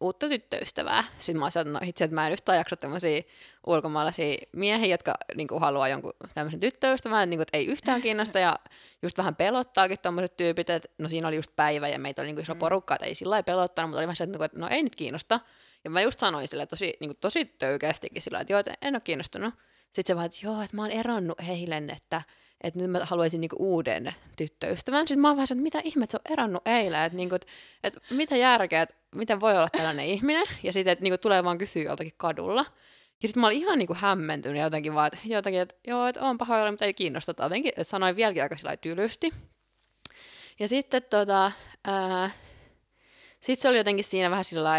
[0.00, 1.04] uutta tyttöystävää.
[1.18, 3.22] Sitten mä olisin, että no itse, että mä en yhtään jaksa tämmöisiä
[3.66, 8.56] ulkomaalaisia miehiä, jotka niinku, haluaa jonkun tämmöisen tyttöystävän, että, niinku, et ei yhtään kiinnosta ja
[9.02, 12.42] just vähän pelottaakin tommoset tyypit, että no siinä oli just päivä ja meitä oli niinku,
[12.42, 12.58] iso Mm.
[12.58, 14.82] porukka, että ei sillä lailla pelottanut, mutta oli vähän se, että, niinku, että no ei
[14.82, 15.40] nyt kiinnosta.
[15.84, 18.94] Ja mä just sanoin sille tosi, niin kuin, tosi töykeästikin sillä, että joo, että en
[18.94, 19.54] ole kiinnostunut.
[19.92, 22.22] Sitten se vaan, että joo, että mä oon eronnut heille, että,
[22.60, 25.08] että nyt mä haluaisin niinku uuden tyttöystävän.
[25.08, 27.46] Sitten mä oon vähän että mitä ihmettä se on eronnut eilen, että, niinku, että,
[27.82, 30.46] että mitä järkeä, että miten voi olla tällainen ihminen.
[30.62, 32.64] Ja sitten, että niinku, tulee vaan kysyä joltakin kadulla.
[33.22, 36.38] Ja sitten mä olin ihan niinku hämmentynyt jotenkin vaan, että jotenkin, että joo, että on
[36.38, 37.42] pahoilla, mutta ei kiinnosta.
[37.42, 39.32] Jotenkin, että sanoin vieläkin aika sillä tylysti.
[40.58, 41.52] Ja sitten tota,
[41.84, 42.30] ää,
[43.40, 44.70] sit se oli jotenkin siinä vähän sillä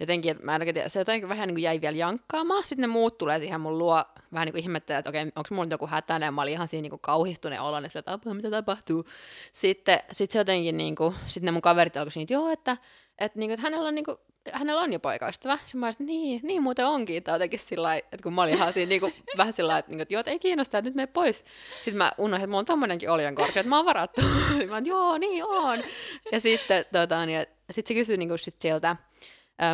[0.00, 2.64] jotenkin, että mä en tiedä, se jotenkin vähän niin kuin jäi vielä jankkaamaan.
[2.64, 5.68] Sitten ne muut tulee siihen mun luo vähän niin kuin ihmettelee, että okei, onko mulla
[5.70, 6.34] joku hätäinen.
[6.34, 9.04] Mä olin ihan siinä niin kuin kauhistuneen sillä, että apua, mitä tapahtuu.
[9.52, 12.76] Sitten sit se jotenkin, niin kuin, sitten ne mun kaverit alkoi että joo, että,
[13.18, 14.16] että, niin kuin, että hänellä on niin kuin,
[14.52, 15.56] hänellä on jo poikaystävä.
[15.56, 17.22] Sitten mä olisin, niin, niin muuten onkin.
[17.22, 19.96] Tai jotenkin sillä että kun mä olin ihan siinä niin kuin, vähän sillä että, niin
[19.96, 21.44] kuin, että joo, että ei kiinnosta, että nyt mene pois.
[21.76, 24.20] Sitten mä unohdin, että mulla on tommonenkin oljenkorsi, että mä oon varattu.
[24.48, 25.82] Sitten mä oon, joo, niin on.
[26.32, 28.96] Ja sitten tota, niin, sit se kysyi niin kuin, sit sieltä,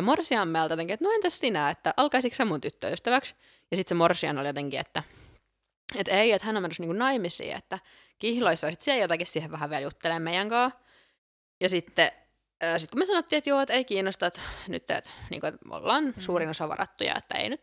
[0.01, 3.33] Morsiammelta jotenkin, että no entäs sinä, että alkaisitko sä mun tyttöystäväksi?
[3.71, 5.03] Ja sitten se Morsian oli jotenkin, että
[5.95, 7.79] et ei, että hän on menossa niinku naimisiin, että
[8.19, 10.79] kihloissa sitten siellä jotakin siihen vähän vielä juttelee meidän kanssa.
[11.61, 12.11] Ja sitten
[12.61, 15.65] ää, sit kun me sanottiin, että joo, että ei kiinnosta, että nyt että, niinku, että
[15.65, 16.13] me ollaan Mm.
[16.19, 17.61] suurin osa varattuja, että ei nyt.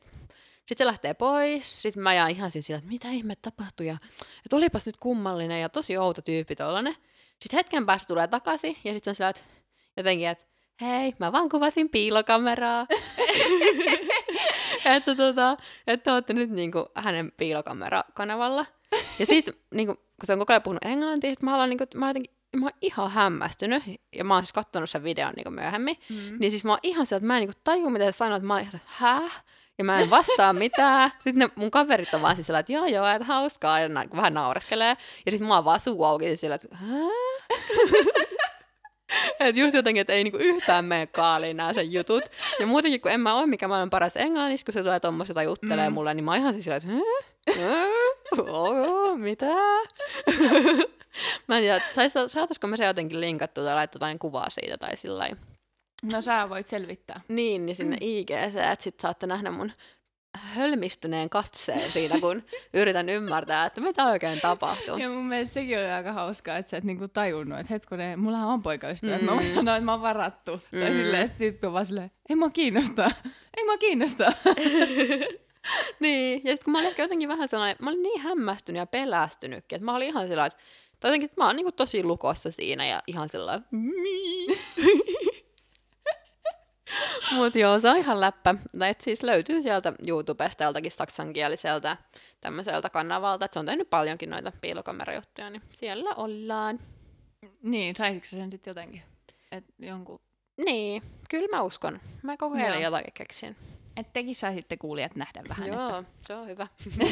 [0.57, 3.97] Sitten se lähtee pois, sitten mä jään ihan siinä sillä, että mitä ihme tapahtui, ja
[4.45, 6.95] että olipas nyt kummallinen ja tosi outo tyyppi tollanen.
[7.43, 9.43] Sitten hetken päästä tulee takaisin, ja sitten se on sillä, että
[9.97, 10.45] jotenkin, että
[10.81, 12.87] hei, mä vaan kuvasin piilokameraa.
[14.97, 18.67] että, tota, että olette nyt niinku hänen piilokamerakanavalla.
[19.19, 22.09] Ja sitten niinku, kun se on koko ajan puhunut englantia, sit mä, haluan, niinku, mä,
[22.09, 23.83] jotenkin, mä oon ihan hämmästynyt,
[24.15, 26.37] ja mä oon siis kattonut sen videon niinku myöhemmin, Mm.
[26.39, 28.47] niin siis mä oon ihan sieltä, että mä en niinku taju, mitä se sanoo, että
[28.47, 29.45] mä oon ihan häh?
[29.79, 31.11] Ja mä en vastaa mitään.
[31.25, 34.05] Sitten ne mun kaverit on vaan siis sillä, että joo joo, että hauskaa, ja na-
[34.17, 34.97] vähän naureskelee.
[35.27, 37.11] Ja sitten mä oon vaan suu auki sillä, että häh?
[39.41, 42.25] Et just jotenkin, että ei niinku yhtään mene kaaliin nämä sen jutut.
[42.61, 45.45] Ja muutenkin, kun en mä ole mikä maailman paras englannissa, kun se tulee tommoista tai
[45.45, 45.93] juttelee Mm.
[45.93, 45.95] mm.
[45.95, 46.99] mulle, niin mä oon ihan siis sillä, että "Hä?
[47.63, 47.87] Hä?
[48.43, 49.47] Oo, mitä?
[51.49, 51.81] mä en tiedä,
[52.27, 55.29] saataisiko me se jotenkin linkattua tai laittaa jotain kuvaa siitä tai sillä.
[56.03, 57.21] No sä voit selvittää.
[57.29, 59.73] Niin, niin sinne IGC, että sit saatte nähdä mun
[60.43, 62.43] hölmistyneen katseen siitä, kun
[62.75, 64.97] yritän ymmärtää, että mitä oikein tapahtuu.
[64.97, 68.49] Ja mun mielestä sekin oli aika hauskaa, että sä et niinku tajunnut, että hetkonen, mullahan
[68.49, 69.25] on poikaystävä, mm.
[69.25, 70.61] mä sanoin, että mä oon varattu.
[70.73, 70.81] Mm.
[70.81, 73.11] Tai silleen, että tyyppi on vaan silleen, ei mua kiinnosta,
[73.57, 74.25] ei mua kiinnosta.
[76.01, 78.87] niin, ja sitten kun mä olin ehkä jotenkin vähän sellainen, mä olin niin hämmästynyt ja
[78.87, 80.59] pelästynytkin, että mä olin ihan sillä että
[81.01, 83.65] tai jotenkin, että mä oon niinku tosi lukossa siinä ja ihan sellainen,
[87.33, 88.55] Mut joo, se on ihan läppä.
[88.89, 91.97] Et siis löytyy sieltä YouTubesta joltakin saksankieliseltä
[92.41, 96.79] tämmöiseltä kanavalta, että se on tehnyt paljonkin noita piilokamerajuttuja, niin siellä ollaan.
[97.63, 99.03] niin, saisitko sen sitten jotenkin?
[99.53, 100.21] Et jonkun,
[100.65, 102.01] Niin, kyllä mä uskon.
[102.23, 102.83] Mä kokeilen Joo.
[102.83, 103.57] jotakin keksin.
[103.97, 105.69] et tekin saisitte kuulijat nähdä vähän.
[105.69, 105.81] Että...
[105.81, 106.67] Joo, se on hyvä.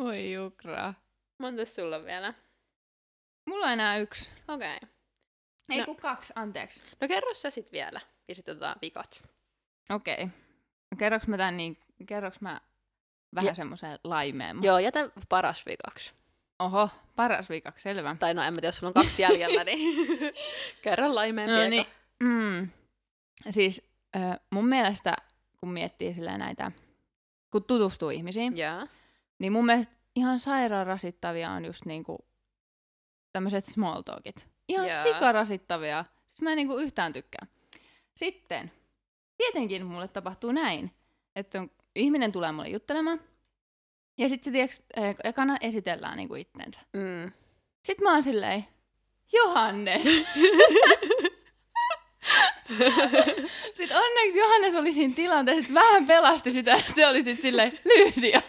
[0.00, 0.94] Voi jukraa.
[1.38, 2.34] Montas sulla vielä?
[3.46, 4.30] Mulla on enää yksi.
[4.48, 4.76] Okei.
[4.76, 4.93] Okay.
[5.70, 5.84] Ei No.
[5.84, 6.82] kun kaksi, anteeksi.
[7.00, 9.22] No kerro sä sit vielä, ja sit otetaan vikat.
[9.90, 10.14] Okei.
[10.14, 10.28] Okay.
[10.98, 12.60] Kerroks mä tän niin, kerroks mä
[13.34, 14.62] vähän Ja- semmoisen laimeen?
[14.62, 16.12] Joo, jätä paras vikaksi.
[16.58, 18.16] Oho, paras viikaksi, selvä.
[18.18, 20.08] Tai no en mä tiedä, jos sulla on kaksi jäljellä, niin
[20.84, 21.86] kerro laimeen No niin,
[22.20, 22.68] mm,
[23.50, 23.82] siis
[24.50, 25.16] mun mielestä,
[25.56, 26.72] kun miettii silleen näitä,
[27.50, 28.86] kun tutustuu ihmisiin, Jaa.
[29.38, 32.18] niin mun mielestä ihan sairaan rasittavia on just niinku
[33.32, 34.48] tämmöiset small talkit.
[34.68, 35.02] Ihan Jaa.
[35.02, 36.04] sikarasittavia.
[36.26, 37.46] Siis mä en niinku yhtään tykkää.
[38.14, 38.72] Sitten,
[39.36, 40.90] tietenkin mulle tapahtuu näin,
[41.36, 43.20] että on, ihminen tulee mulle juttelemaan,
[44.18, 46.80] ja sitten se tiiäks, eh, ekana esitellään niinku itsensä.
[46.92, 47.32] Mm.
[47.82, 48.66] Sitten mä oon silleen,
[49.32, 50.02] Johannes.
[53.76, 57.78] sitten onneksi Johannes oli siinä tilanteessa, että vähän pelasti sitä, että se oli sitten silleen,
[57.84, 58.42] Lyhdia.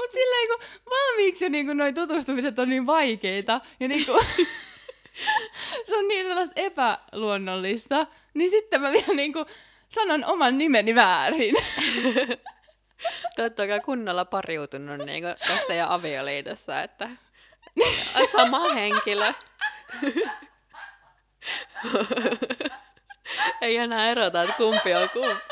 [0.00, 0.58] Mut silleen kun
[0.90, 4.12] valmiiksi jo niinku noi tutustumiset on niin vaikeita ja niinku
[5.86, 9.46] se on niin sellaista epäluonnollista, niin sitten mä vielä niinku
[9.88, 11.54] sanon oman nimeni väärin.
[13.36, 13.50] Te
[13.84, 17.08] kunnolla pariutunut niin tässä teidän avioliitossa, että
[18.32, 19.32] sama henkilö.
[23.60, 25.42] Ei enää erota, että kumpi on kumpi.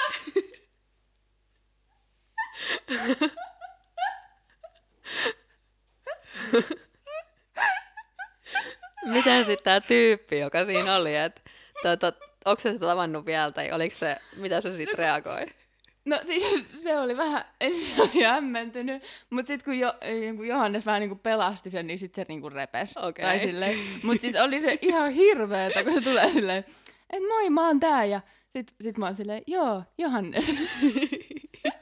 [9.12, 11.42] Miten sitten tämä tyyppi, joka siinä oli, että
[11.82, 12.12] tuota,
[12.44, 15.46] onko se tavannut vielä, tai oliko se, mitä se sitten reagoi?
[16.04, 16.42] No siis
[16.82, 21.10] se oli vähän, ensin oli hämmentynyt, mutta sitten kun, jo, niin kun Johannes vähän niin
[21.10, 22.96] kuin pelasti sen, niin sitten se niin kuin repes.
[22.96, 23.24] Okei.
[23.24, 26.64] Tai silleen, mutta siis oli se ihan hirveetä, kun se tulee silleen,
[27.10, 28.20] että moi mä oon tää, ja
[28.52, 30.48] sit, sit mä oon silleen, joo, Johannes.
[31.64, 31.72] ja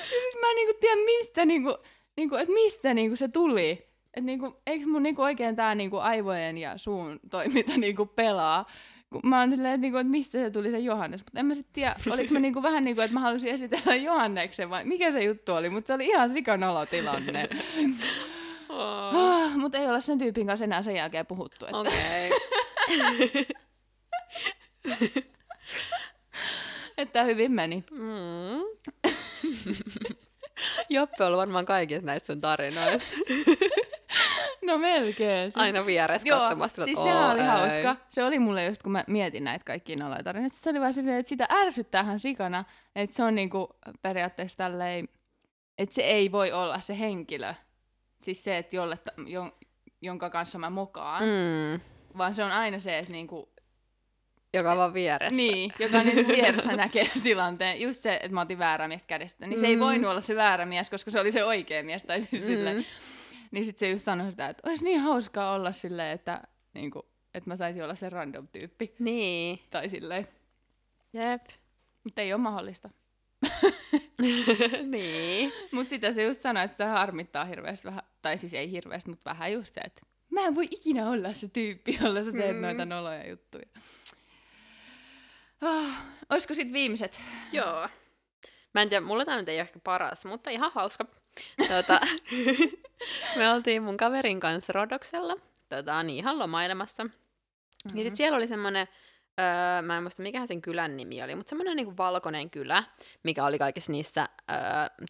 [0.00, 1.76] sit mä en niinku tiedä mistä, niinku,
[2.16, 3.92] niinku, että mistä niinku se tuli.
[4.14, 8.66] Et niinku, eikö mun niinku oikein tää niinku aivojen ja suun toiminta niinku pelaa?
[9.12, 11.20] Kun mä oon silleen, että, niinku, että mistä se tuli se Johannes.
[11.20, 13.94] Mutta en mä sit tiedä, oliko mä niinku vähän niin kuin, että mä halusin esitellä
[14.06, 15.70] Johanneksen vai mikä se juttu oli.
[15.70, 17.48] Mutta se oli ihan sikanolotilanne.
[18.68, 19.12] Oh.
[19.42, 21.64] Ah, mutta ei olla sen tyypin kanssa enää sen jälkeen puhuttu.
[21.66, 21.78] Että...
[21.78, 22.30] Okei.
[26.98, 27.82] Että hyvin meni.
[27.90, 29.12] Mm.
[30.88, 33.08] Joppe on ollut varmaan kaikissa näistä sun tarinoista.
[34.62, 35.52] No melkein.
[35.52, 36.84] Siis, Aina vieressä joo, katsomassa.
[36.84, 37.46] siis sehän oo, oli ei.
[37.46, 37.96] hauska.
[38.08, 40.56] Se oli mulle just, kun mä mietin näitä kaikkia noloja tarinoita.
[40.56, 42.64] Se oli vaan silleen, että sitä ärsyttäähän sikana,
[42.96, 43.68] että se on niinku
[44.02, 45.08] periaatteessa tälleen,
[45.78, 47.54] että se ei voi olla se henkilö.
[48.22, 49.52] Siis se, että jolle, jon,
[50.02, 51.22] jonka kanssa mä mokaan.
[51.22, 51.80] Mm.
[52.18, 53.51] Vaan se on aina se, että niinku,
[54.54, 55.36] Joka on vaan vieressä.
[55.36, 57.80] niin, joka nyt vieressä näkee tilanteen.
[57.80, 59.46] Just se, että mä otin väärä mies kädestä.
[59.46, 59.80] Niin se ei Mm.
[59.80, 62.04] voinut olla se väärä mies, koska se oli se oikea mies.
[62.04, 62.46] Tai siis Mm.
[62.48, 62.86] silleen,
[63.50, 66.42] niin sitten se just sanoi sitä, että olisi niin hauskaa olla silleen, että,
[66.74, 68.94] niinku, että mä saisin olla se random tyyppi.
[68.98, 69.60] Niin.
[69.70, 70.28] Tai silleen.
[71.12, 71.42] Jep.
[72.04, 72.90] Mutta ei ole mahdollista.
[74.82, 75.52] niin.
[75.72, 78.02] Mutta sitä se just sanoi, että harmittaa hirveästi vähän.
[78.22, 81.48] Tai siis ei hirveästi, mutta vähän just se, että mä en voi ikinä olla se
[81.48, 82.62] tyyppi, jolla sä teet Mm.
[82.62, 83.66] noita noloja juttuja.
[85.62, 87.20] Ah, olisiko sitten viimeiset?
[87.52, 87.88] Joo.
[88.74, 91.04] Mä en tiedä, mulla tämä nyt ei ole ehkä paras, mutta ihan hauska.
[91.68, 92.00] Tuota,
[93.36, 95.36] me oltiin mun kaverin kanssa Rodoksella,
[95.68, 97.04] tuota, niin ihan lomailemassa.
[97.04, 97.98] Mm-hmm.
[97.98, 98.88] Ja sit siellä oli semmoinen,
[99.40, 102.84] öö, mä en muista mikä sen kylän nimi oli, mutta semmoinen niinku valkoinen kylä,
[103.22, 104.56] mikä oli kaikissa niissä öö,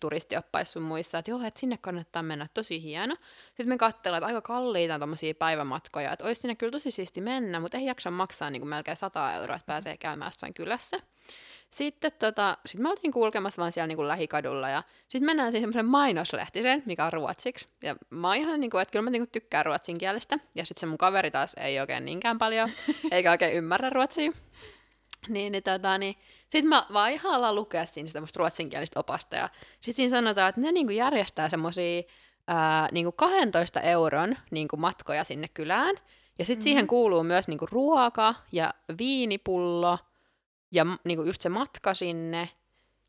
[0.01, 3.17] turistioppaissa sun muissa, että joo, että sinne kannattaa mennä, tosi hieno.
[3.47, 7.21] Sitten me katsellaan, että aika kalliita on tommosia päivämatkoja, että olisi sinne kyllä tosi siisti
[7.21, 11.01] mennä, mutta ei jaksa maksaa niinku melkein 100 euroa, että pääsee käymään jossain kylässä.
[11.71, 15.87] Sitten tota, sit me oltiin kulkemassa vaan siellä niinku lähikadulla ja sitten mennään siihen semmoisen
[15.87, 17.67] mainoslehtisen, mikä on ruotsiksi.
[17.83, 20.39] Ja mä oon ihan niinku, että kyllä mä niinku tykkään ruotsin kielestä.
[20.55, 22.71] Ja sitten se mun kaveri taas ei oikein niinkään paljon,
[23.11, 24.33] eikä oikein ymmärrä ruotsia.
[25.29, 26.17] Niin, niin, tota, niin
[26.51, 29.37] sitten mä vaan ihan alan lukea siinä sitä musta ruotsinkielistä opasta.
[29.37, 32.03] Ja sitten siinä sanotaan, että ne niinku järjestää semmosia
[32.49, 35.97] ää, niinku 12 euron niinku matkoja sinne kylään.
[36.39, 36.63] Ja sitten mm-hmm.
[36.63, 39.99] siihen kuuluu myös niinku ruoka ja viinipullo
[40.73, 42.49] ja m- niinku just se matka sinne.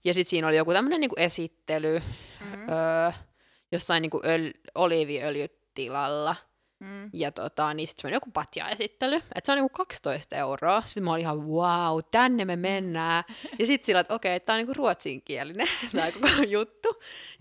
[0.06, 2.02] Ja sitten siinä oli joku tämmöinen niinku esittely
[2.39, 2.69] Mm.
[2.69, 3.12] öö,
[3.71, 6.36] jossain niinku öl- oliiviöljytilalla.
[6.80, 7.10] Mm.
[7.13, 10.84] Ja tota, niin sitten joku patja-esittely, että se on niinku 12 euroa.
[10.86, 13.23] Sitten mä olin ihan, wow, tänne me mennään.
[13.60, 16.89] Ja sitten sillä, että okei, tämä on niinku ruotsinkielinen tämä koko juttu.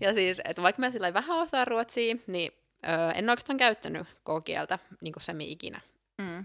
[0.01, 2.53] Ja siis, että vaikka mä sillä vähän osaa ruotsia, niin
[2.89, 5.81] öö, en oikeastaan käyttänyt koko kieltä niinku semi ikinä.
[6.19, 6.45] Mm.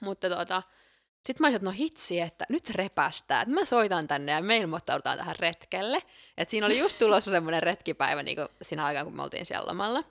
[0.00, 0.62] Mutta tota,
[1.24, 4.56] sitten mä olisin, että no hitsi, että nyt repästää, että mä soitan tänne ja me
[4.56, 5.98] ilmoittaudutaan tähän retkelle.
[6.36, 10.02] Että siinä oli just tulossa semmoinen retkipäivä niin siinä aikaan, kun me oltiin siellä lomalla.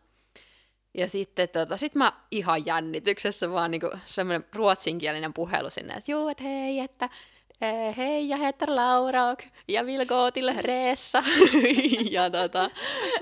[0.93, 6.30] Ja sitten tota, sit mä ihan jännityksessä vaan niin semmoinen ruotsinkielinen puhelu sinne, että joo,
[6.30, 7.10] että hei, että
[7.96, 11.24] hei, jag heter Laura och jag vill gå till Reessa.
[12.12, 12.70] ja tota,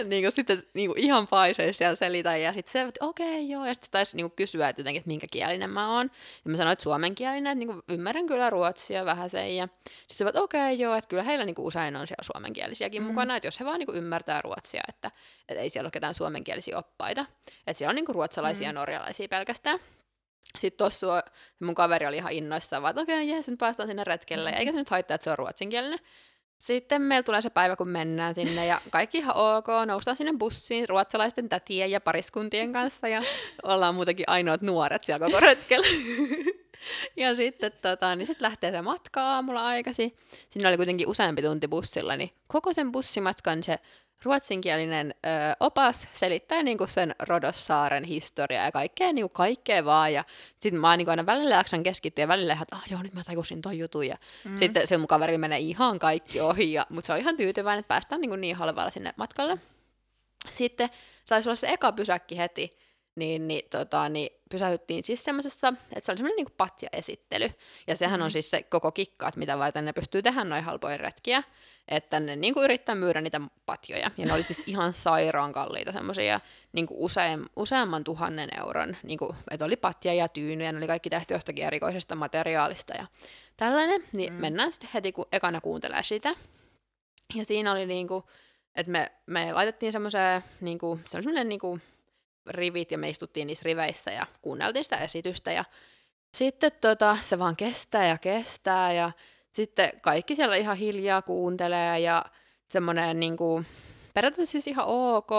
[0.05, 2.37] niinku sitten niinku ihan paiseissa ja selitä.
[2.37, 3.65] Ja sitten se, että okei, okay, joo.
[3.65, 6.11] Ja sitten taisi niinku kysyä, että jotenkin, että minkä kielinen mä oon.
[6.45, 9.55] Ja mä sanoin, että suomenkielinen, että niinku ymmärrän kyllä ruotsia vähän sen.
[9.55, 13.01] Ja sitten se, että okei, okay, joo, että kyllä heillä niinku usein on siellä suomenkielisiäkin
[13.01, 13.07] mm.
[13.07, 13.35] mukana.
[13.35, 15.11] Että jos he vaan niinku ymmärtää ruotsia, että,
[15.49, 17.25] että ei siellä ole ketään suomenkielisiä oppaita.
[17.67, 18.69] Että siellä on niinku ruotsalaisia mm.
[18.69, 19.79] ja norjalaisia pelkästään.
[20.55, 21.23] Sitten tuossa
[21.59, 24.49] mun kaveri oli ihan innoissaan, vaan okei, okay, jees, nyt päästään sinne retkelle.
[24.49, 25.99] Eikä se nyt haittaa, että se on ruotsinkielinen.
[26.57, 30.89] Sitten meillä tulee se päivä, kun mennään sinne ja kaikki ihan ok, noustaan sinne bussiin
[30.89, 33.21] ruotsalaisten tätien ja pariskuntien kanssa ja
[33.63, 35.87] ollaan muutenkin ainoat nuoret siellä koko retkellä.
[37.17, 40.17] ja sitten tota, niin sit lähtee se matka aamulla aikaisin.
[40.49, 43.79] Siinä oli kuitenkin useampi tunti bussilla, niin koko sen bussimatkan se
[44.23, 50.13] ruotsinkielinen ö, opas selittää niinku sen Rodossaaren historiaa ja kaikkea, niinku kaikkea vaan.
[50.13, 50.23] Ja
[50.59, 53.61] sitten mä niinku aina välillä jaksan keskittyä ja välillä että ah, joo, nyt mä tajusin
[53.61, 54.07] ton jutun.
[54.07, 54.57] Ja mm.
[54.57, 57.87] sitten se mun kaveri menee ihan kaikki ohi, ja, mutta se on ihan tyytyväinen, että
[57.87, 59.57] päästään niinku niin halvalla sinne matkalle.
[60.49, 60.89] Sitten
[61.25, 62.77] saisi olla se eka pysäkki heti,
[63.15, 67.49] niin, niin, tota, niin pysähyttiin siis semmoisessa, että se oli semmoinen niin patja-esittely.
[67.87, 68.31] Ja sehän on mm.
[68.31, 71.43] siis se koko kikka, että mitä varten ne pystyy tehdä noin halpoja retkiä.
[71.87, 74.11] Että ne niin kuin yrittää myydä niitä patjoja.
[74.17, 76.39] Ja ne oli siis ihan sairaan kalliita semmoisia
[76.73, 78.97] niin usein, useamman tuhannen euron.
[79.03, 83.07] Niin kuin, että oli patja ja tyynyjä, ne oli kaikki tehty jostakin erikoisesta materiaalista ja
[83.57, 84.03] tällainen.
[84.13, 84.39] Niin mm.
[84.39, 86.35] mennään sitten heti, kun ekana kuuntelee sitä.
[87.35, 88.23] Ja siinä oli niin kuin,
[88.75, 91.81] että me, me laitettiin semmoiseen, niin kuin, semmoinen niin kuin,
[92.47, 95.65] rivit ja me istuttiin niissä riveissä ja kuunneltiin sitä esitystä ja
[96.33, 99.11] sitten tota, se vaan kestää ja kestää ja
[99.51, 102.25] sitten kaikki siellä ihan hiljaa kuuntelee ja
[102.69, 103.65] semmoinen niin kuin,
[104.15, 105.29] periaatteessa siis ihan ok,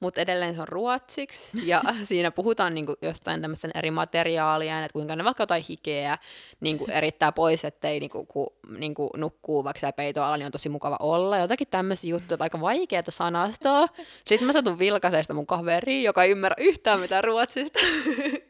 [0.00, 5.16] mutta edelleen se on ruotsiksi, ja siinä puhutaan niinku jostain tämmöisten eri materiaalien, että kuinka
[5.16, 6.18] ne vaikka jotain hikeä
[6.60, 10.96] niinku erittää pois, ettei niinku, ku, niinku nukkuu vaikka siellä peitoalla, niin on tosi mukava
[11.00, 13.86] olla, jotakin tämmöisiä juttuja, aika vaikeaa sanastoa.
[14.26, 17.78] Sitten mä satun vilkaseesta mun kaveriin, joka ei ymmärrä yhtään mitään ruotsista.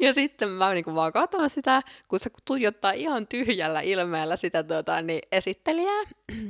[0.00, 5.02] Ja sitten mä niinku vaan katon sitä, kun se tuijottaa ihan tyhjällä ilmeellä sitä tota,
[5.02, 6.02] niin esittelijää.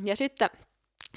[0.05, 0.51] Ja sitten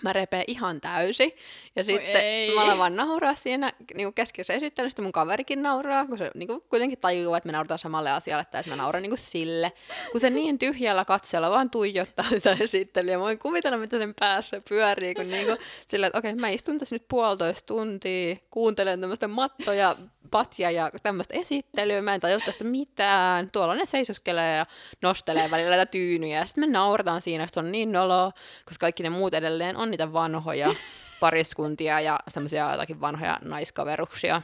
[0.02, 1.36] mä repeen ihan täysi.
[1.76, 2.56] Ja sitten ei.
[2.56, 6.62] mä alan vaan nauraa siinä niin keskessä esittelystä, mun kaverikin nauraa, kun se niin kuin,
[6.70, 9.72] kuitenkin tajuaa, että me naurataan samalle asialle, että mä nauran niin kuin sille.
[10.12, 14.62] Kun se niin tyhjällä katseella vaan tuijottaa sitä esittelyä, mä voin kuvitella, mitä sen päässä
[14.70, 15.58] pyörii, kun niin kuin,
[15.88, 19.96] sillä, että okei, okay, mä istun tässä nyt puolitoista tuntia, kuuntelen tämmöistä mattoja,
[20.32, 23.52] patja ja tämmöistä esittelyä, mä en tajua tästä mitään.
[23.52, 24.66] Tuolla ne seisoskelee ja
[25.02, 28.32] nostelee välillä näitä tyynyjä, ja sitten me naurataan siinä, että se on niin noloa,
[28.66, 30.76] koska kaikki ne muut edelleen on niitä vanhoja
[31.24, 34.42] pariskuntia ja semmoisia jotakin vanhoja naiskaveruksia.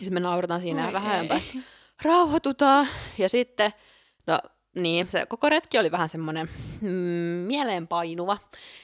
[0.00, 1.28] Ja me naurataan siinä Oi vähän ei.
[1.28, 1.52] päästä
[2.02, 2.86] rauhoitutaan.
[3.18, 3.72] Ja sitten,
[4.26, 4.38] no
[4.74, 6.48] niin, se koko retki oli vähän semmoinen
[6.80, 6.88] mm,
[7.46, 8.38] mieleenpainuva,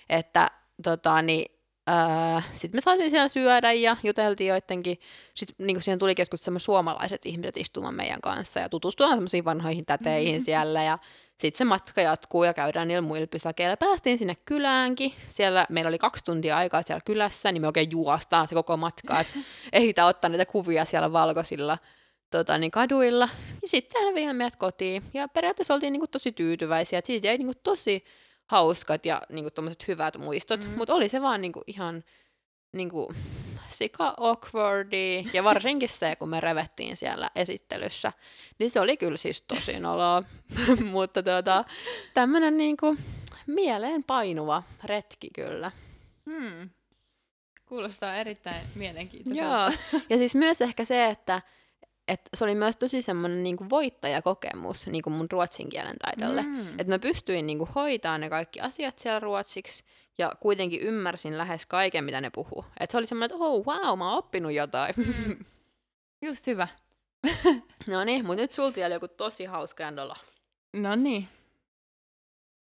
[0.08, 0.50] että
[0.82, 1.54] tota, niin,
[1.90, 4.98] Öö, sitten me saatiin siellä syödä ja juteltiin joidenkin,
[5.34, 10.44] sitten niin siihen tuli joskus suomalaiset ihmiset istumaan meidän kanssa ja tutustumaan semmoisiin vanhoihin täteihin
[10.44, 10.98] siellä ja
[11.38, 13.76] sitten se matka jatkuu ja käydään niillä muilla pysäkeillä.
[13.76, 15.12] Päästiin sinne kyläänkin.
[15.28, 19.20] Siellä meillä oli kaksi tuntia aikaa siellä kylässä, niin me oikein juostaan se koko matka.
[19.20, 19.38] Että
[19.72, 21.78] ehditään ottaa niitä kuvia siellä valkoisilla
[22.30, 23.28] tota, niin kaduilla.
[23.62, 25.02] Ja sitten hän vei meidät kotiin.
[25.14, 26.98] Ja periaatteessa oltiin niinku tosi tyytyväisiä.
[26.98, 28.04] Että siitä jäi niinku tosi
[28.46, 29.50] hauskat ja niinku
[29.88, 30.60] hyvät muistot.
[30.60, 30.78] Mm-hmm.
[30.78, 32.04] Mutta oli se vaan niinku ihan
[32.74, 33.14] niinku,
[33.68, 38.12] sika awkwardi, ja varsinkin se, kun me revettiin siellä esittelyssä,
[38.58, 40.22] niin se oli kyllä siis tosi noloa,
[40.92, 41.64] mutta tuota,
[42.14, 42.96] tämmöinen niinku
[43.46, 45.70] mieleen painuva retki kyllä.
[46.30, 46.70] Hmm.
[47.66, 49.72] Kuulostaa erittäin mielenkiintoiselta.
[49.92, 51.42] Joo, ja siis myös ehkä se, että
[52.08, 56.42] et se oli myös tosi semmoinen niinku voittajakokemus niinku mun ruotsin kielen taidolle.
[56.42, 56.68] Mm.
[56.68, 59.84] Että mä pystyin niinku hoitaa ne kaikki asiat siellä ruotsiksi
[60.18, 62.64] ja kuitenkin ymmärsin lähes kaiken, mitä ne puhuu.
[62.80, 64.94] Et se oli semmoinen, että oh wow, mä oon oppinut jotain.
[64.96, 65.44] Mm.
[66.26, 66.68] Just hyvä.
[67.90, 70.16] no niin, mutta nyt sulta vielä joku tosi hauska endolla.
[70.76, 71.28] No niin.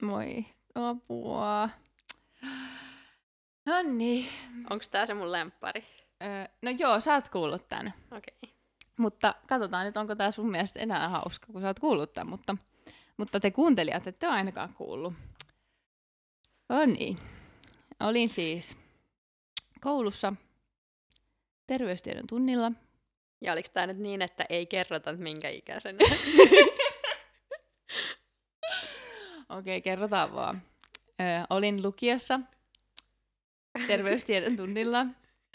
[0.02, 1.70] Moi, apua.
[3.66, 4.30] No niin.
[4.70, 5.84] Onko tää se mun lemppari?
[6.24, 7.94] Öö, no joo, sä oot kuullut tän.
[8.12, 8.38] Okei.
[8.44, 8.61] Okay.
[8.98, 12.28] Mutta katsotaan nyt, onko tää sun mielestä enää hauska, kun sä oot kuullut tän.
[12.28, 12.58] Mutta,
[13.18, 15.14] mutta te kuuntelijat ette ole ainakaan kuullut.
[16.70, 17.18] No niin.
[18.00, 18.78] Olin siis
[19.82, 20.34] koulussa
[21.68, 22.72] terveystiedon tunnilla.
[23.42, 25.98] Ja oliko tämä nyt niin, että ei kerrota, minkä ikäisenä?
[29.50, 30.62] Okei, okay, kerrotaan vaan.
[31.22, 32.40] Ö, olin lukiossa
[33.88, 35.06] terveystiedon tunnilla.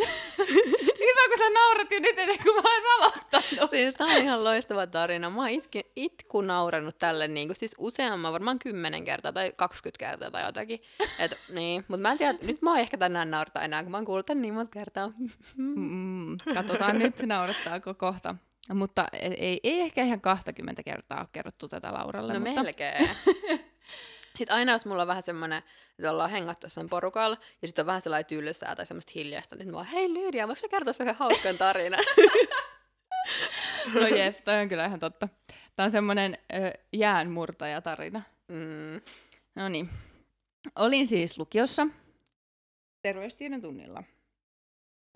[1.26, 3.70] Hyvä, saako sä naurat jo nyt ennen kuin mä oon aloittanut?
[3.70, 5.30] Siis tää on ihan loistava tarina.
[5.30, 9.98] Mä oon itki, itku naurannut tälle niin kuin, siis useamman, varmaan kymmenen kertaa tai 20
[9.98, 10.80] kertaa tai jotakin.
[11.18, 11.84] Et, niin.
[11.88, 14.26] Mutta mä en tiedä, nyt mä oon ehkä tänään naurata enää, kun mä oon kuullut
[14.26, 15.10] tän niin monta kertaa.
[15.56, 18.34] Mm, katsotaan nyt, naurattaako kohta.
[18.74, 22.32] Mutta ei, ei ehkä ihan 20 kertaa ole kerrottu tätä Lauralle.
[22.32, 22.62] No mutta...
[22.62, 23.10] melkein.
[24.39, 25.62] Sitten aina jos mulla on vähän semmoinen,
[25.99, 29.70] että ollaan hengattu sen porukalla, ja sitten on vähän sellainen tylsää tai semmoista hiljaista, niin
[29.70, 32.05] mä oon, hei Lydia, voiko sä kertoa sen hauskan tarinan?
[33.95, 35.28] no jep, toi on kyllä ihan totta.
[35.76, 36.39] Tämä on semmoinen
[36.93, 38.22] jäänmurtajatarina.
[38.49, 39.01] Mm.
[39.55, 39.91] No niin.
[40.76, 41.87] Olin siis lukiossa
[43.03, 44.03] terveystiedon tunnilla.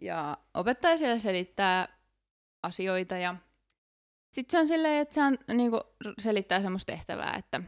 [0.03, 1.89] Ja opettaja siellä selittää
[2.63, 3.35] asioita ja
[4.33, 5.81] sitten se on silleen, että se on, niinku,
[6.19, 7.61] selittää semmoista tehtävää, että,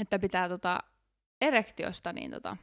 [0.00, 0.78] että pitää tota,
[1.40, 2.56] erektiosta, niin tota,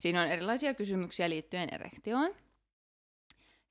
[0.00, 2.34] siinä on erilaisia kysymyksiä liittyen erektioon.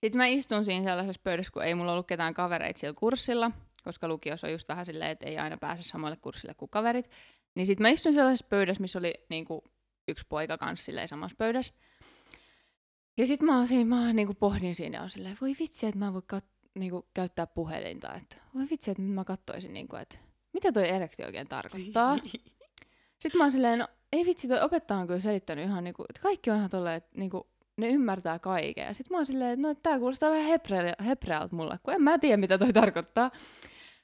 [0.03, 3.51] Sitten mä istun siinä sellaisessa pöydässä, kun ei mulla ollut ketään kavereita sillä kurssilla,
[3.83, 7.09] koska lukiossa on just vähän silleen, että ei aina pääse samalle kurssille kuin kaverit.
[7.55, 9.63] Niin sitten mä istun sellaisessa pöydässä, missä oli niinku,
[10.07, 11.73] yksi poika kanssa silleen samassa pöydässä.
[13.17, 16.13] Ja sitten mä, siinä, mä niinku pohdin siinä ja on silleen, voi vitsi, että mä
[16.13, 18.13] voin kat- niinku, käyttää puhelinta.
[18.13, 20.17] Että, voi vitsi, että mä katsoisin, niinku, että
[20.55, 22.17] mitä toi erektio oikein tarkoittaa.
[23.19, 26.21] Sitten mä oon silleen, no ei vitsi, toi opettaja on kyllä selittänyt ihan niinku, että
[26.21, 27.47] kaikki on ihan tolleen, että niinku,
[27.77, 28.85] ne ymmärtää kaiken.
[28.85, 31.93] Ja sit mä oon silleen, että no, että tää kuulostaa vähän hebrealta, hebrealta mulle, kun
[31.93, 33.31] en mä tiedä, mitä toi tarkoittaa.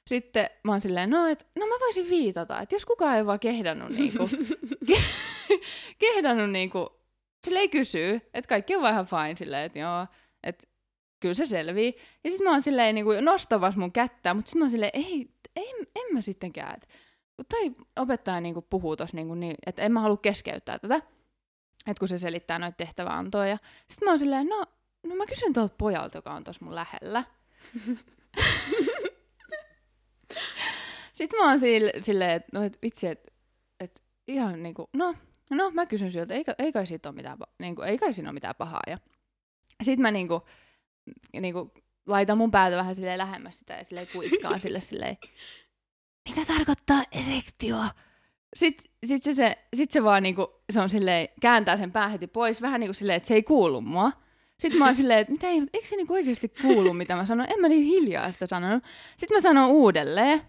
[0.06, 3.40] Sitten mä oon silleen, no, et, no mä voisin viitata, että jos kukaan ei vaan
[3.40, 4.28] kehdannut niinku,
[4.92, 5.60] ke-
[5.98, 6.88] kehdannut niinku,
[7.44, 10.06] silleen kysyy, että kaikki on vaan ihan fine silleen, että joo,
[10.42, 10.66] että
[11.20, 11.96] kyllä se selvii.
[12.24, 15.30] Ja sitten mä oon silleen niinku nostavas mun kättä, mutta sitten mä oon silleen, ei,
[15.56, 16.74] ei, en mä sittenkään.
[16.74, 16.88] Et,
[17.48, 20.96] toi opettaja niinku puhuu tossa niinku niin, että en mä halua keskeyttää tätä.
[21.86, 23.46] Että kun se selittää noita tehtäväantoja.
[23.48, 24.64] Ja sitten mä oon silleen, no,
[25.06, 27.24] no mä kysyn tuolta pojalta, joka on tossa mun lähellä.
[31.12, 31.58] sitten mä oon
[32.02, 33.32] silleen, että no, et vitsi, että
[33.80, 35.14] et ihan niinku, no,
[35.50, 38.34] no mä kysyn siltä, ei, ei kai siitä ole mitään, niinku, ei kai siinä ole
[38.34, 38.82] mitään pahaa.
[38.86, 38.98] Ja
[39.82, 40.42] sitten mä niinku,
[41.40, 41.72] niinku,
[42.06, 45.16] laitan mun päätä vähän silleen lähemmäs sitä ja silleen kuiskaan sille silleen,
[46.28, 47.76] mitä tarkoittaa erektio?
[48.56, 52.26] Sitten sit se, se, sit se vaan niinku, se on silleen, kääntää sen pää heti
[52.26, 54.12] pois, vähän niinku silleen, että se ei kuulu mua.
[54.58, 57.46] Sitten mä oon silleen, että mitä ei, eikö se niinku oikeasti kuulu, mitä mä sanon?
[57.50, 58.84] En mä niin hiljaa sitä sanonut.
[59.16, 60.42] Sitten mä sanon uudelleen.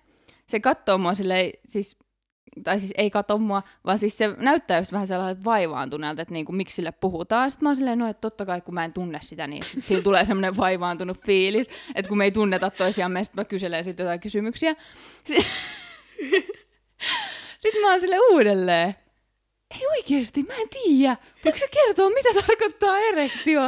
[0.47, 1.97] Se katsoo mua silleen, siis,
[2.64, 6.51] tai siis ei katso mua, vaan siis se näyttää just vähän sellaiset vaivaantuneelta, että niinku,
[6.51, 7.51] miksi sille puhutaan.
[7.51, 10.04] Sitten mä oon silleen, no että totta kai kun mä en tunne sitä, niin sillä
[10.04, 14.20] tulee semmoinen vaivaantunut fiilis, että kun me ei tunneta toisiamme, sitten mä kyselen sitten jotain
[14.20, 14.76] kysymyksiä.
[17.60, 18.95] Sitten mä oon sille uudelleen.
[19.72, 21.18] Ei oikeesti, mä en tiedä.
[21.45, 23.62] Voiko sä kertoa, mitä tarkoittaa erektio?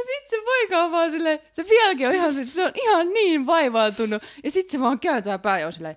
[0.00, 3.46] Ja sit se poika on vaan silleen, se vieläkin on ihan, se on ihan niin
[3.46, 4.22] vaivaantunut.
[4.44, 5.96] Ja sit se vaan kääntää pää ja on silleen,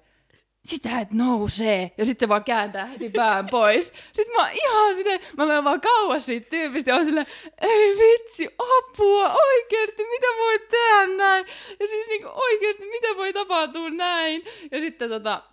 [0.65, 1.91] sitä et nousee.
[1.97, 3.93] Ja sitten se vaan kääntää heti pään pois.
[4.11, 7.27] Sitten mä oon ihan silleen, mä menen vaan kauas siitä tyypistä ja on silleen,
[7.61, 11.45] ei vitsi, apua, oikeesti, mitä voi tehdä näin?
[11.79, 14.43] Ja siis niinku oikeesti, mitä voi tapahtua näin?
[14.71, 15.43] Ja sitten tota,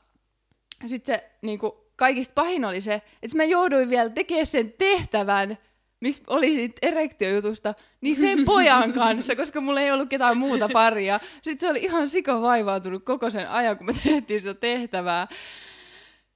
[0.86, 5.58] sit se niinku, kaikista pahin oli se, että mä jouduin vielä tekemään sen tehtävän,
[6.00, 11.20] missä oli siitä erektiojutusta, niin sen pojan kanssa, koska mulla ei ollut ketään muuta paria.
[11.42, 15.28] Sitten se oli ihan siko vaivautunut koko sen ajan, kun me tehtiin sitä tehtävää.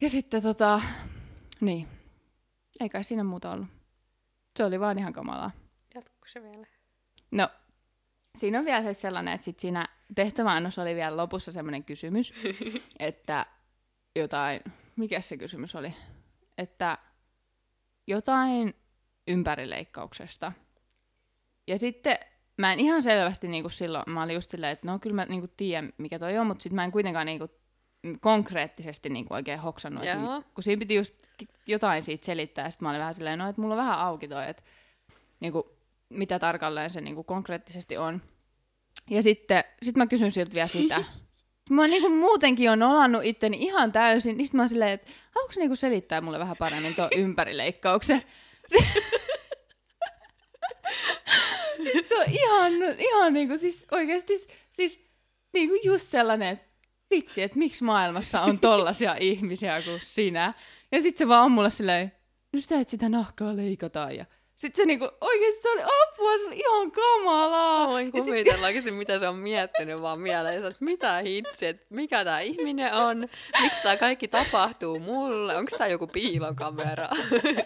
[0.00, 0.80] Ja sitten tota,
[1.60, 1.88] niin,
[2.80, 3.68] ei kai siinä muuta ollut.
[4.56, 5.50] Se oli vaan ihan kamalaa.
[5.94, 6.66] Jatkuuko se vielä?
[7.30, 7.48] No,
[8.38, 12.32] siinä on vielä se sellainen, että sit siinä tehtäväannossa oli vielä lopussa semmoinen kysymys,
[12.98, 13.46] että
[14.16, 14.60] jotain,
[14.96, 15.94] mikä se kysymys oli?
[16.58, 16.98] Että
[18.06, 18.74] jotain
[19.28, 20.52] ympärileikkauksesta.
[21.66, 22.18] Ja sitten
[22.58, 25.48] mä en ihan selvästi niinku silloin, mä olin just silleen, että no kyllä mä niinku
[25.56, 27.48] tiedän mikä toi on, mutta sitten mä en kuitenkaan niinku
[28.20, 31.14] konkreettisesti niinku oikein hoksannut, että kun siinä piti just
[31.66, 34.50] jotain siitä selittää, sitten mä olin vähän silleen, no että mulla on vähän auki toi,
[34.50, 34.62] että
[35.40, 35.76] niinku,
[36.08, 38.22] mitä tarkalleen se niinku konkreettisesti on.
[39.10, 41.04] Ja sitten sit mä kysyn siltä vielä sitä.
[41.70, 45.60] Mä niinku muutenkin on olannut itteni ihan täysin, niin sit mä oon silleen, että haluatko
[45.60, 48.22] niinku selittää mulle vähän paremmin tuon ympärileikkauksen?
[51.84, 55.00] Sitten se on ihan, ihan niinku siis oikeasti siis
[55.52, 56.64] niinku just sellainen, että
[57.10, 60.54] vitsi, että miksi maailmassa on tollasia ihmisiä kuin sinä.
[60.92, 62.12] Ja sitten se vaan on mulle silleen,
[62.52, 64.24] no sä et sitä nahkaa leikata ja
[64.56, 67.86] sitten se niinku, oikeesti se oli apua, se oli ihan kamalaa.
[67.86, 71.86] Mä voin sit- kuvitella oikeasti, mitä se on miettinyt vaan mieleen, että mitä hitsi, että
[71.90, 73.28] mikä tämä ihminen on,
[73.60, 77.08] miksi tämä kaikki tapahtuu mulle, onko tämä joku piilokamera.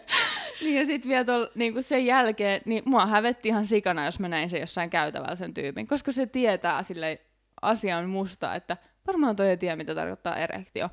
[0.60, 4.28] niin ja sitten vielä tol, niinku sen jälkeen, niin mua hävetti ihan sikana, jos mä
[4.28, 7.18] näin sen jossain käytävällä sen tyypin, koska se tietää sille
[7.62, 8.76] asian musta, että
[9.06, 10.88] varmaan toi ei tiedä, mitä tarkoittaa erektio.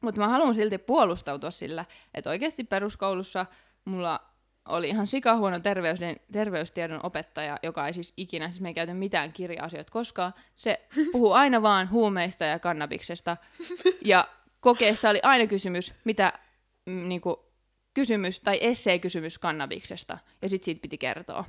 [0.00, 3.46] Mutta mä haluan silti puolustautua sillä, että oikeasti peruskoulussa
[3.84, 4.31] mulla
[4.68, 9.32] oli ihan sikahuono terveysden, terveystiedon opettaja, joka ei siis ikinä, siis me ei käytä mitään
[9.32, 10.34] kirja-asioita koskaan.
[10.54, 10.80] Se
[11.12, 13.36] puhuu aina vaan huumeista ja kannabiksesta.
[14.04, 14.28] Ja
[14.60, 16.32] kokeessa oli aina kysymys, mitä
[16.86, 17.44] mm, niinku,
[17.94, 20.18] kysymys tai essee-kysymys kannabiksesta.
[20.42, 21.44] Ja sitten siitä piti kertoa.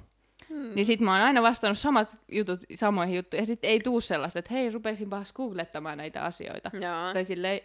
[0.50, 0.76] Hmm.
[0.76, 3.44] Niin sit mä oon aina vastannut samat jutut samoihin juttuihin.
[3.44, 6.72] Ja sitten ei tuu sellaista, että hei, rupesinpa googlettamaan näitä asioita.
[7.14, 7.62] Tai silleen,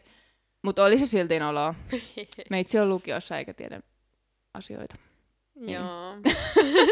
[0.62, 1.74] mutta oli se silti noloa.
[2.50, 3.80] Meitsi on lukiossa eikä tiedä
[4.54, 5.07] asioita.
[5.60, 6.16] Joo.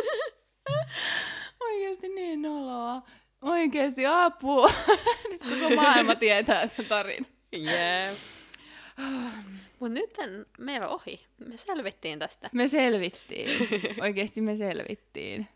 [1.61, 3.03] Oikeasti niin noloa.
[3.43, 4.71] Oikeasti apua.
[5.31, 7.31] Nyt koko maailma tietää tämän tarinan.
[7.53, 8.17] Jep.
[9.81, 10.17] Mut nyt
[10.59, 11.27] meillä on ohi.
[11.49, 12.51] Me selvittiin tästä.
[12.53, 13.69] Me selvittiin.
[14.01, 15.49] Oikeasti me selvittiin.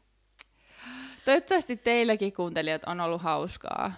[1.24, 3.92] Toivottavasti teilläkin kuuntelijat on ollut hauskaa.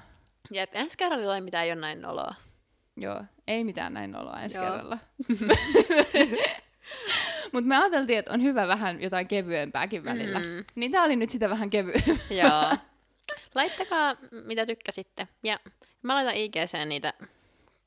[0.50, 2.34] Jep, ensi kerralla ei mitään näin noloa.
[2.96, 4.66] Joo, ei mitään näin oloa ensi Joo.
[4.66, 4.98] kerralla.
[7.53, 10.38] Mutta me ajateltiin, että on hyvä vähän jotain kevyempääkin välillä.
[10.38, 10.46] Mm.
[10.46, 10.64] Mm.
[10.74, 12.14] Niin tää oli nyt sitä vähän kevyempää.
[12.30, 12.76] Joo.
[13.55, 15.28] Laittakaa, mitä tykkäsitte.
[15.42, 15.59] Ja
[16.03, 17.14] mä laitan IGC niitä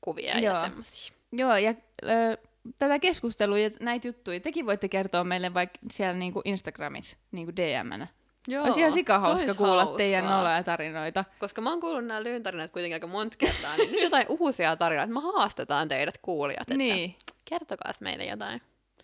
[0.00, 0.54] kuvia Joo.
[0.54, 1.14] ja semmosia.
[1.32, 2.38] Joo, ja ö,
[2.78, 8.06] tätä keskustelua ja näitä juttuja tekin voitte kertoa meille vaikka siellä niinku Instagramissa niinku DM-nä.
[8.48, 9.96] Joo, Olisi ihan sikahauska se ois kuulla hauskaa.
[9.98, 11.24] teidän noloja tarinoita.
[11.38, 15.14] Koska mä oon kuullut nämä lyyntarinat kuitenkin aika monta kertaa, niin nyt jotain uusia tarinoita.
[15.14, 17.14] Me haastetaan teidät kuulijat, että Niin.
[17.44, 18.60] kertokaa meille jotain.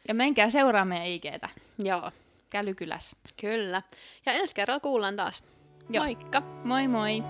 [0.08, 1.48] Ja menkää seuraa meidän IGtä.
[1.78, 2.10] Joo,
[2.50, 3.16] Kälykyläs.
[3.40, 3.82] kyllä.
[4.26, 5.44] Ja ensi kerralla kuullaan taas.
[5.90, 6.04] Joo.
[6.04, 6.40] Moikka!
[6.64, 7.22] Moi moi!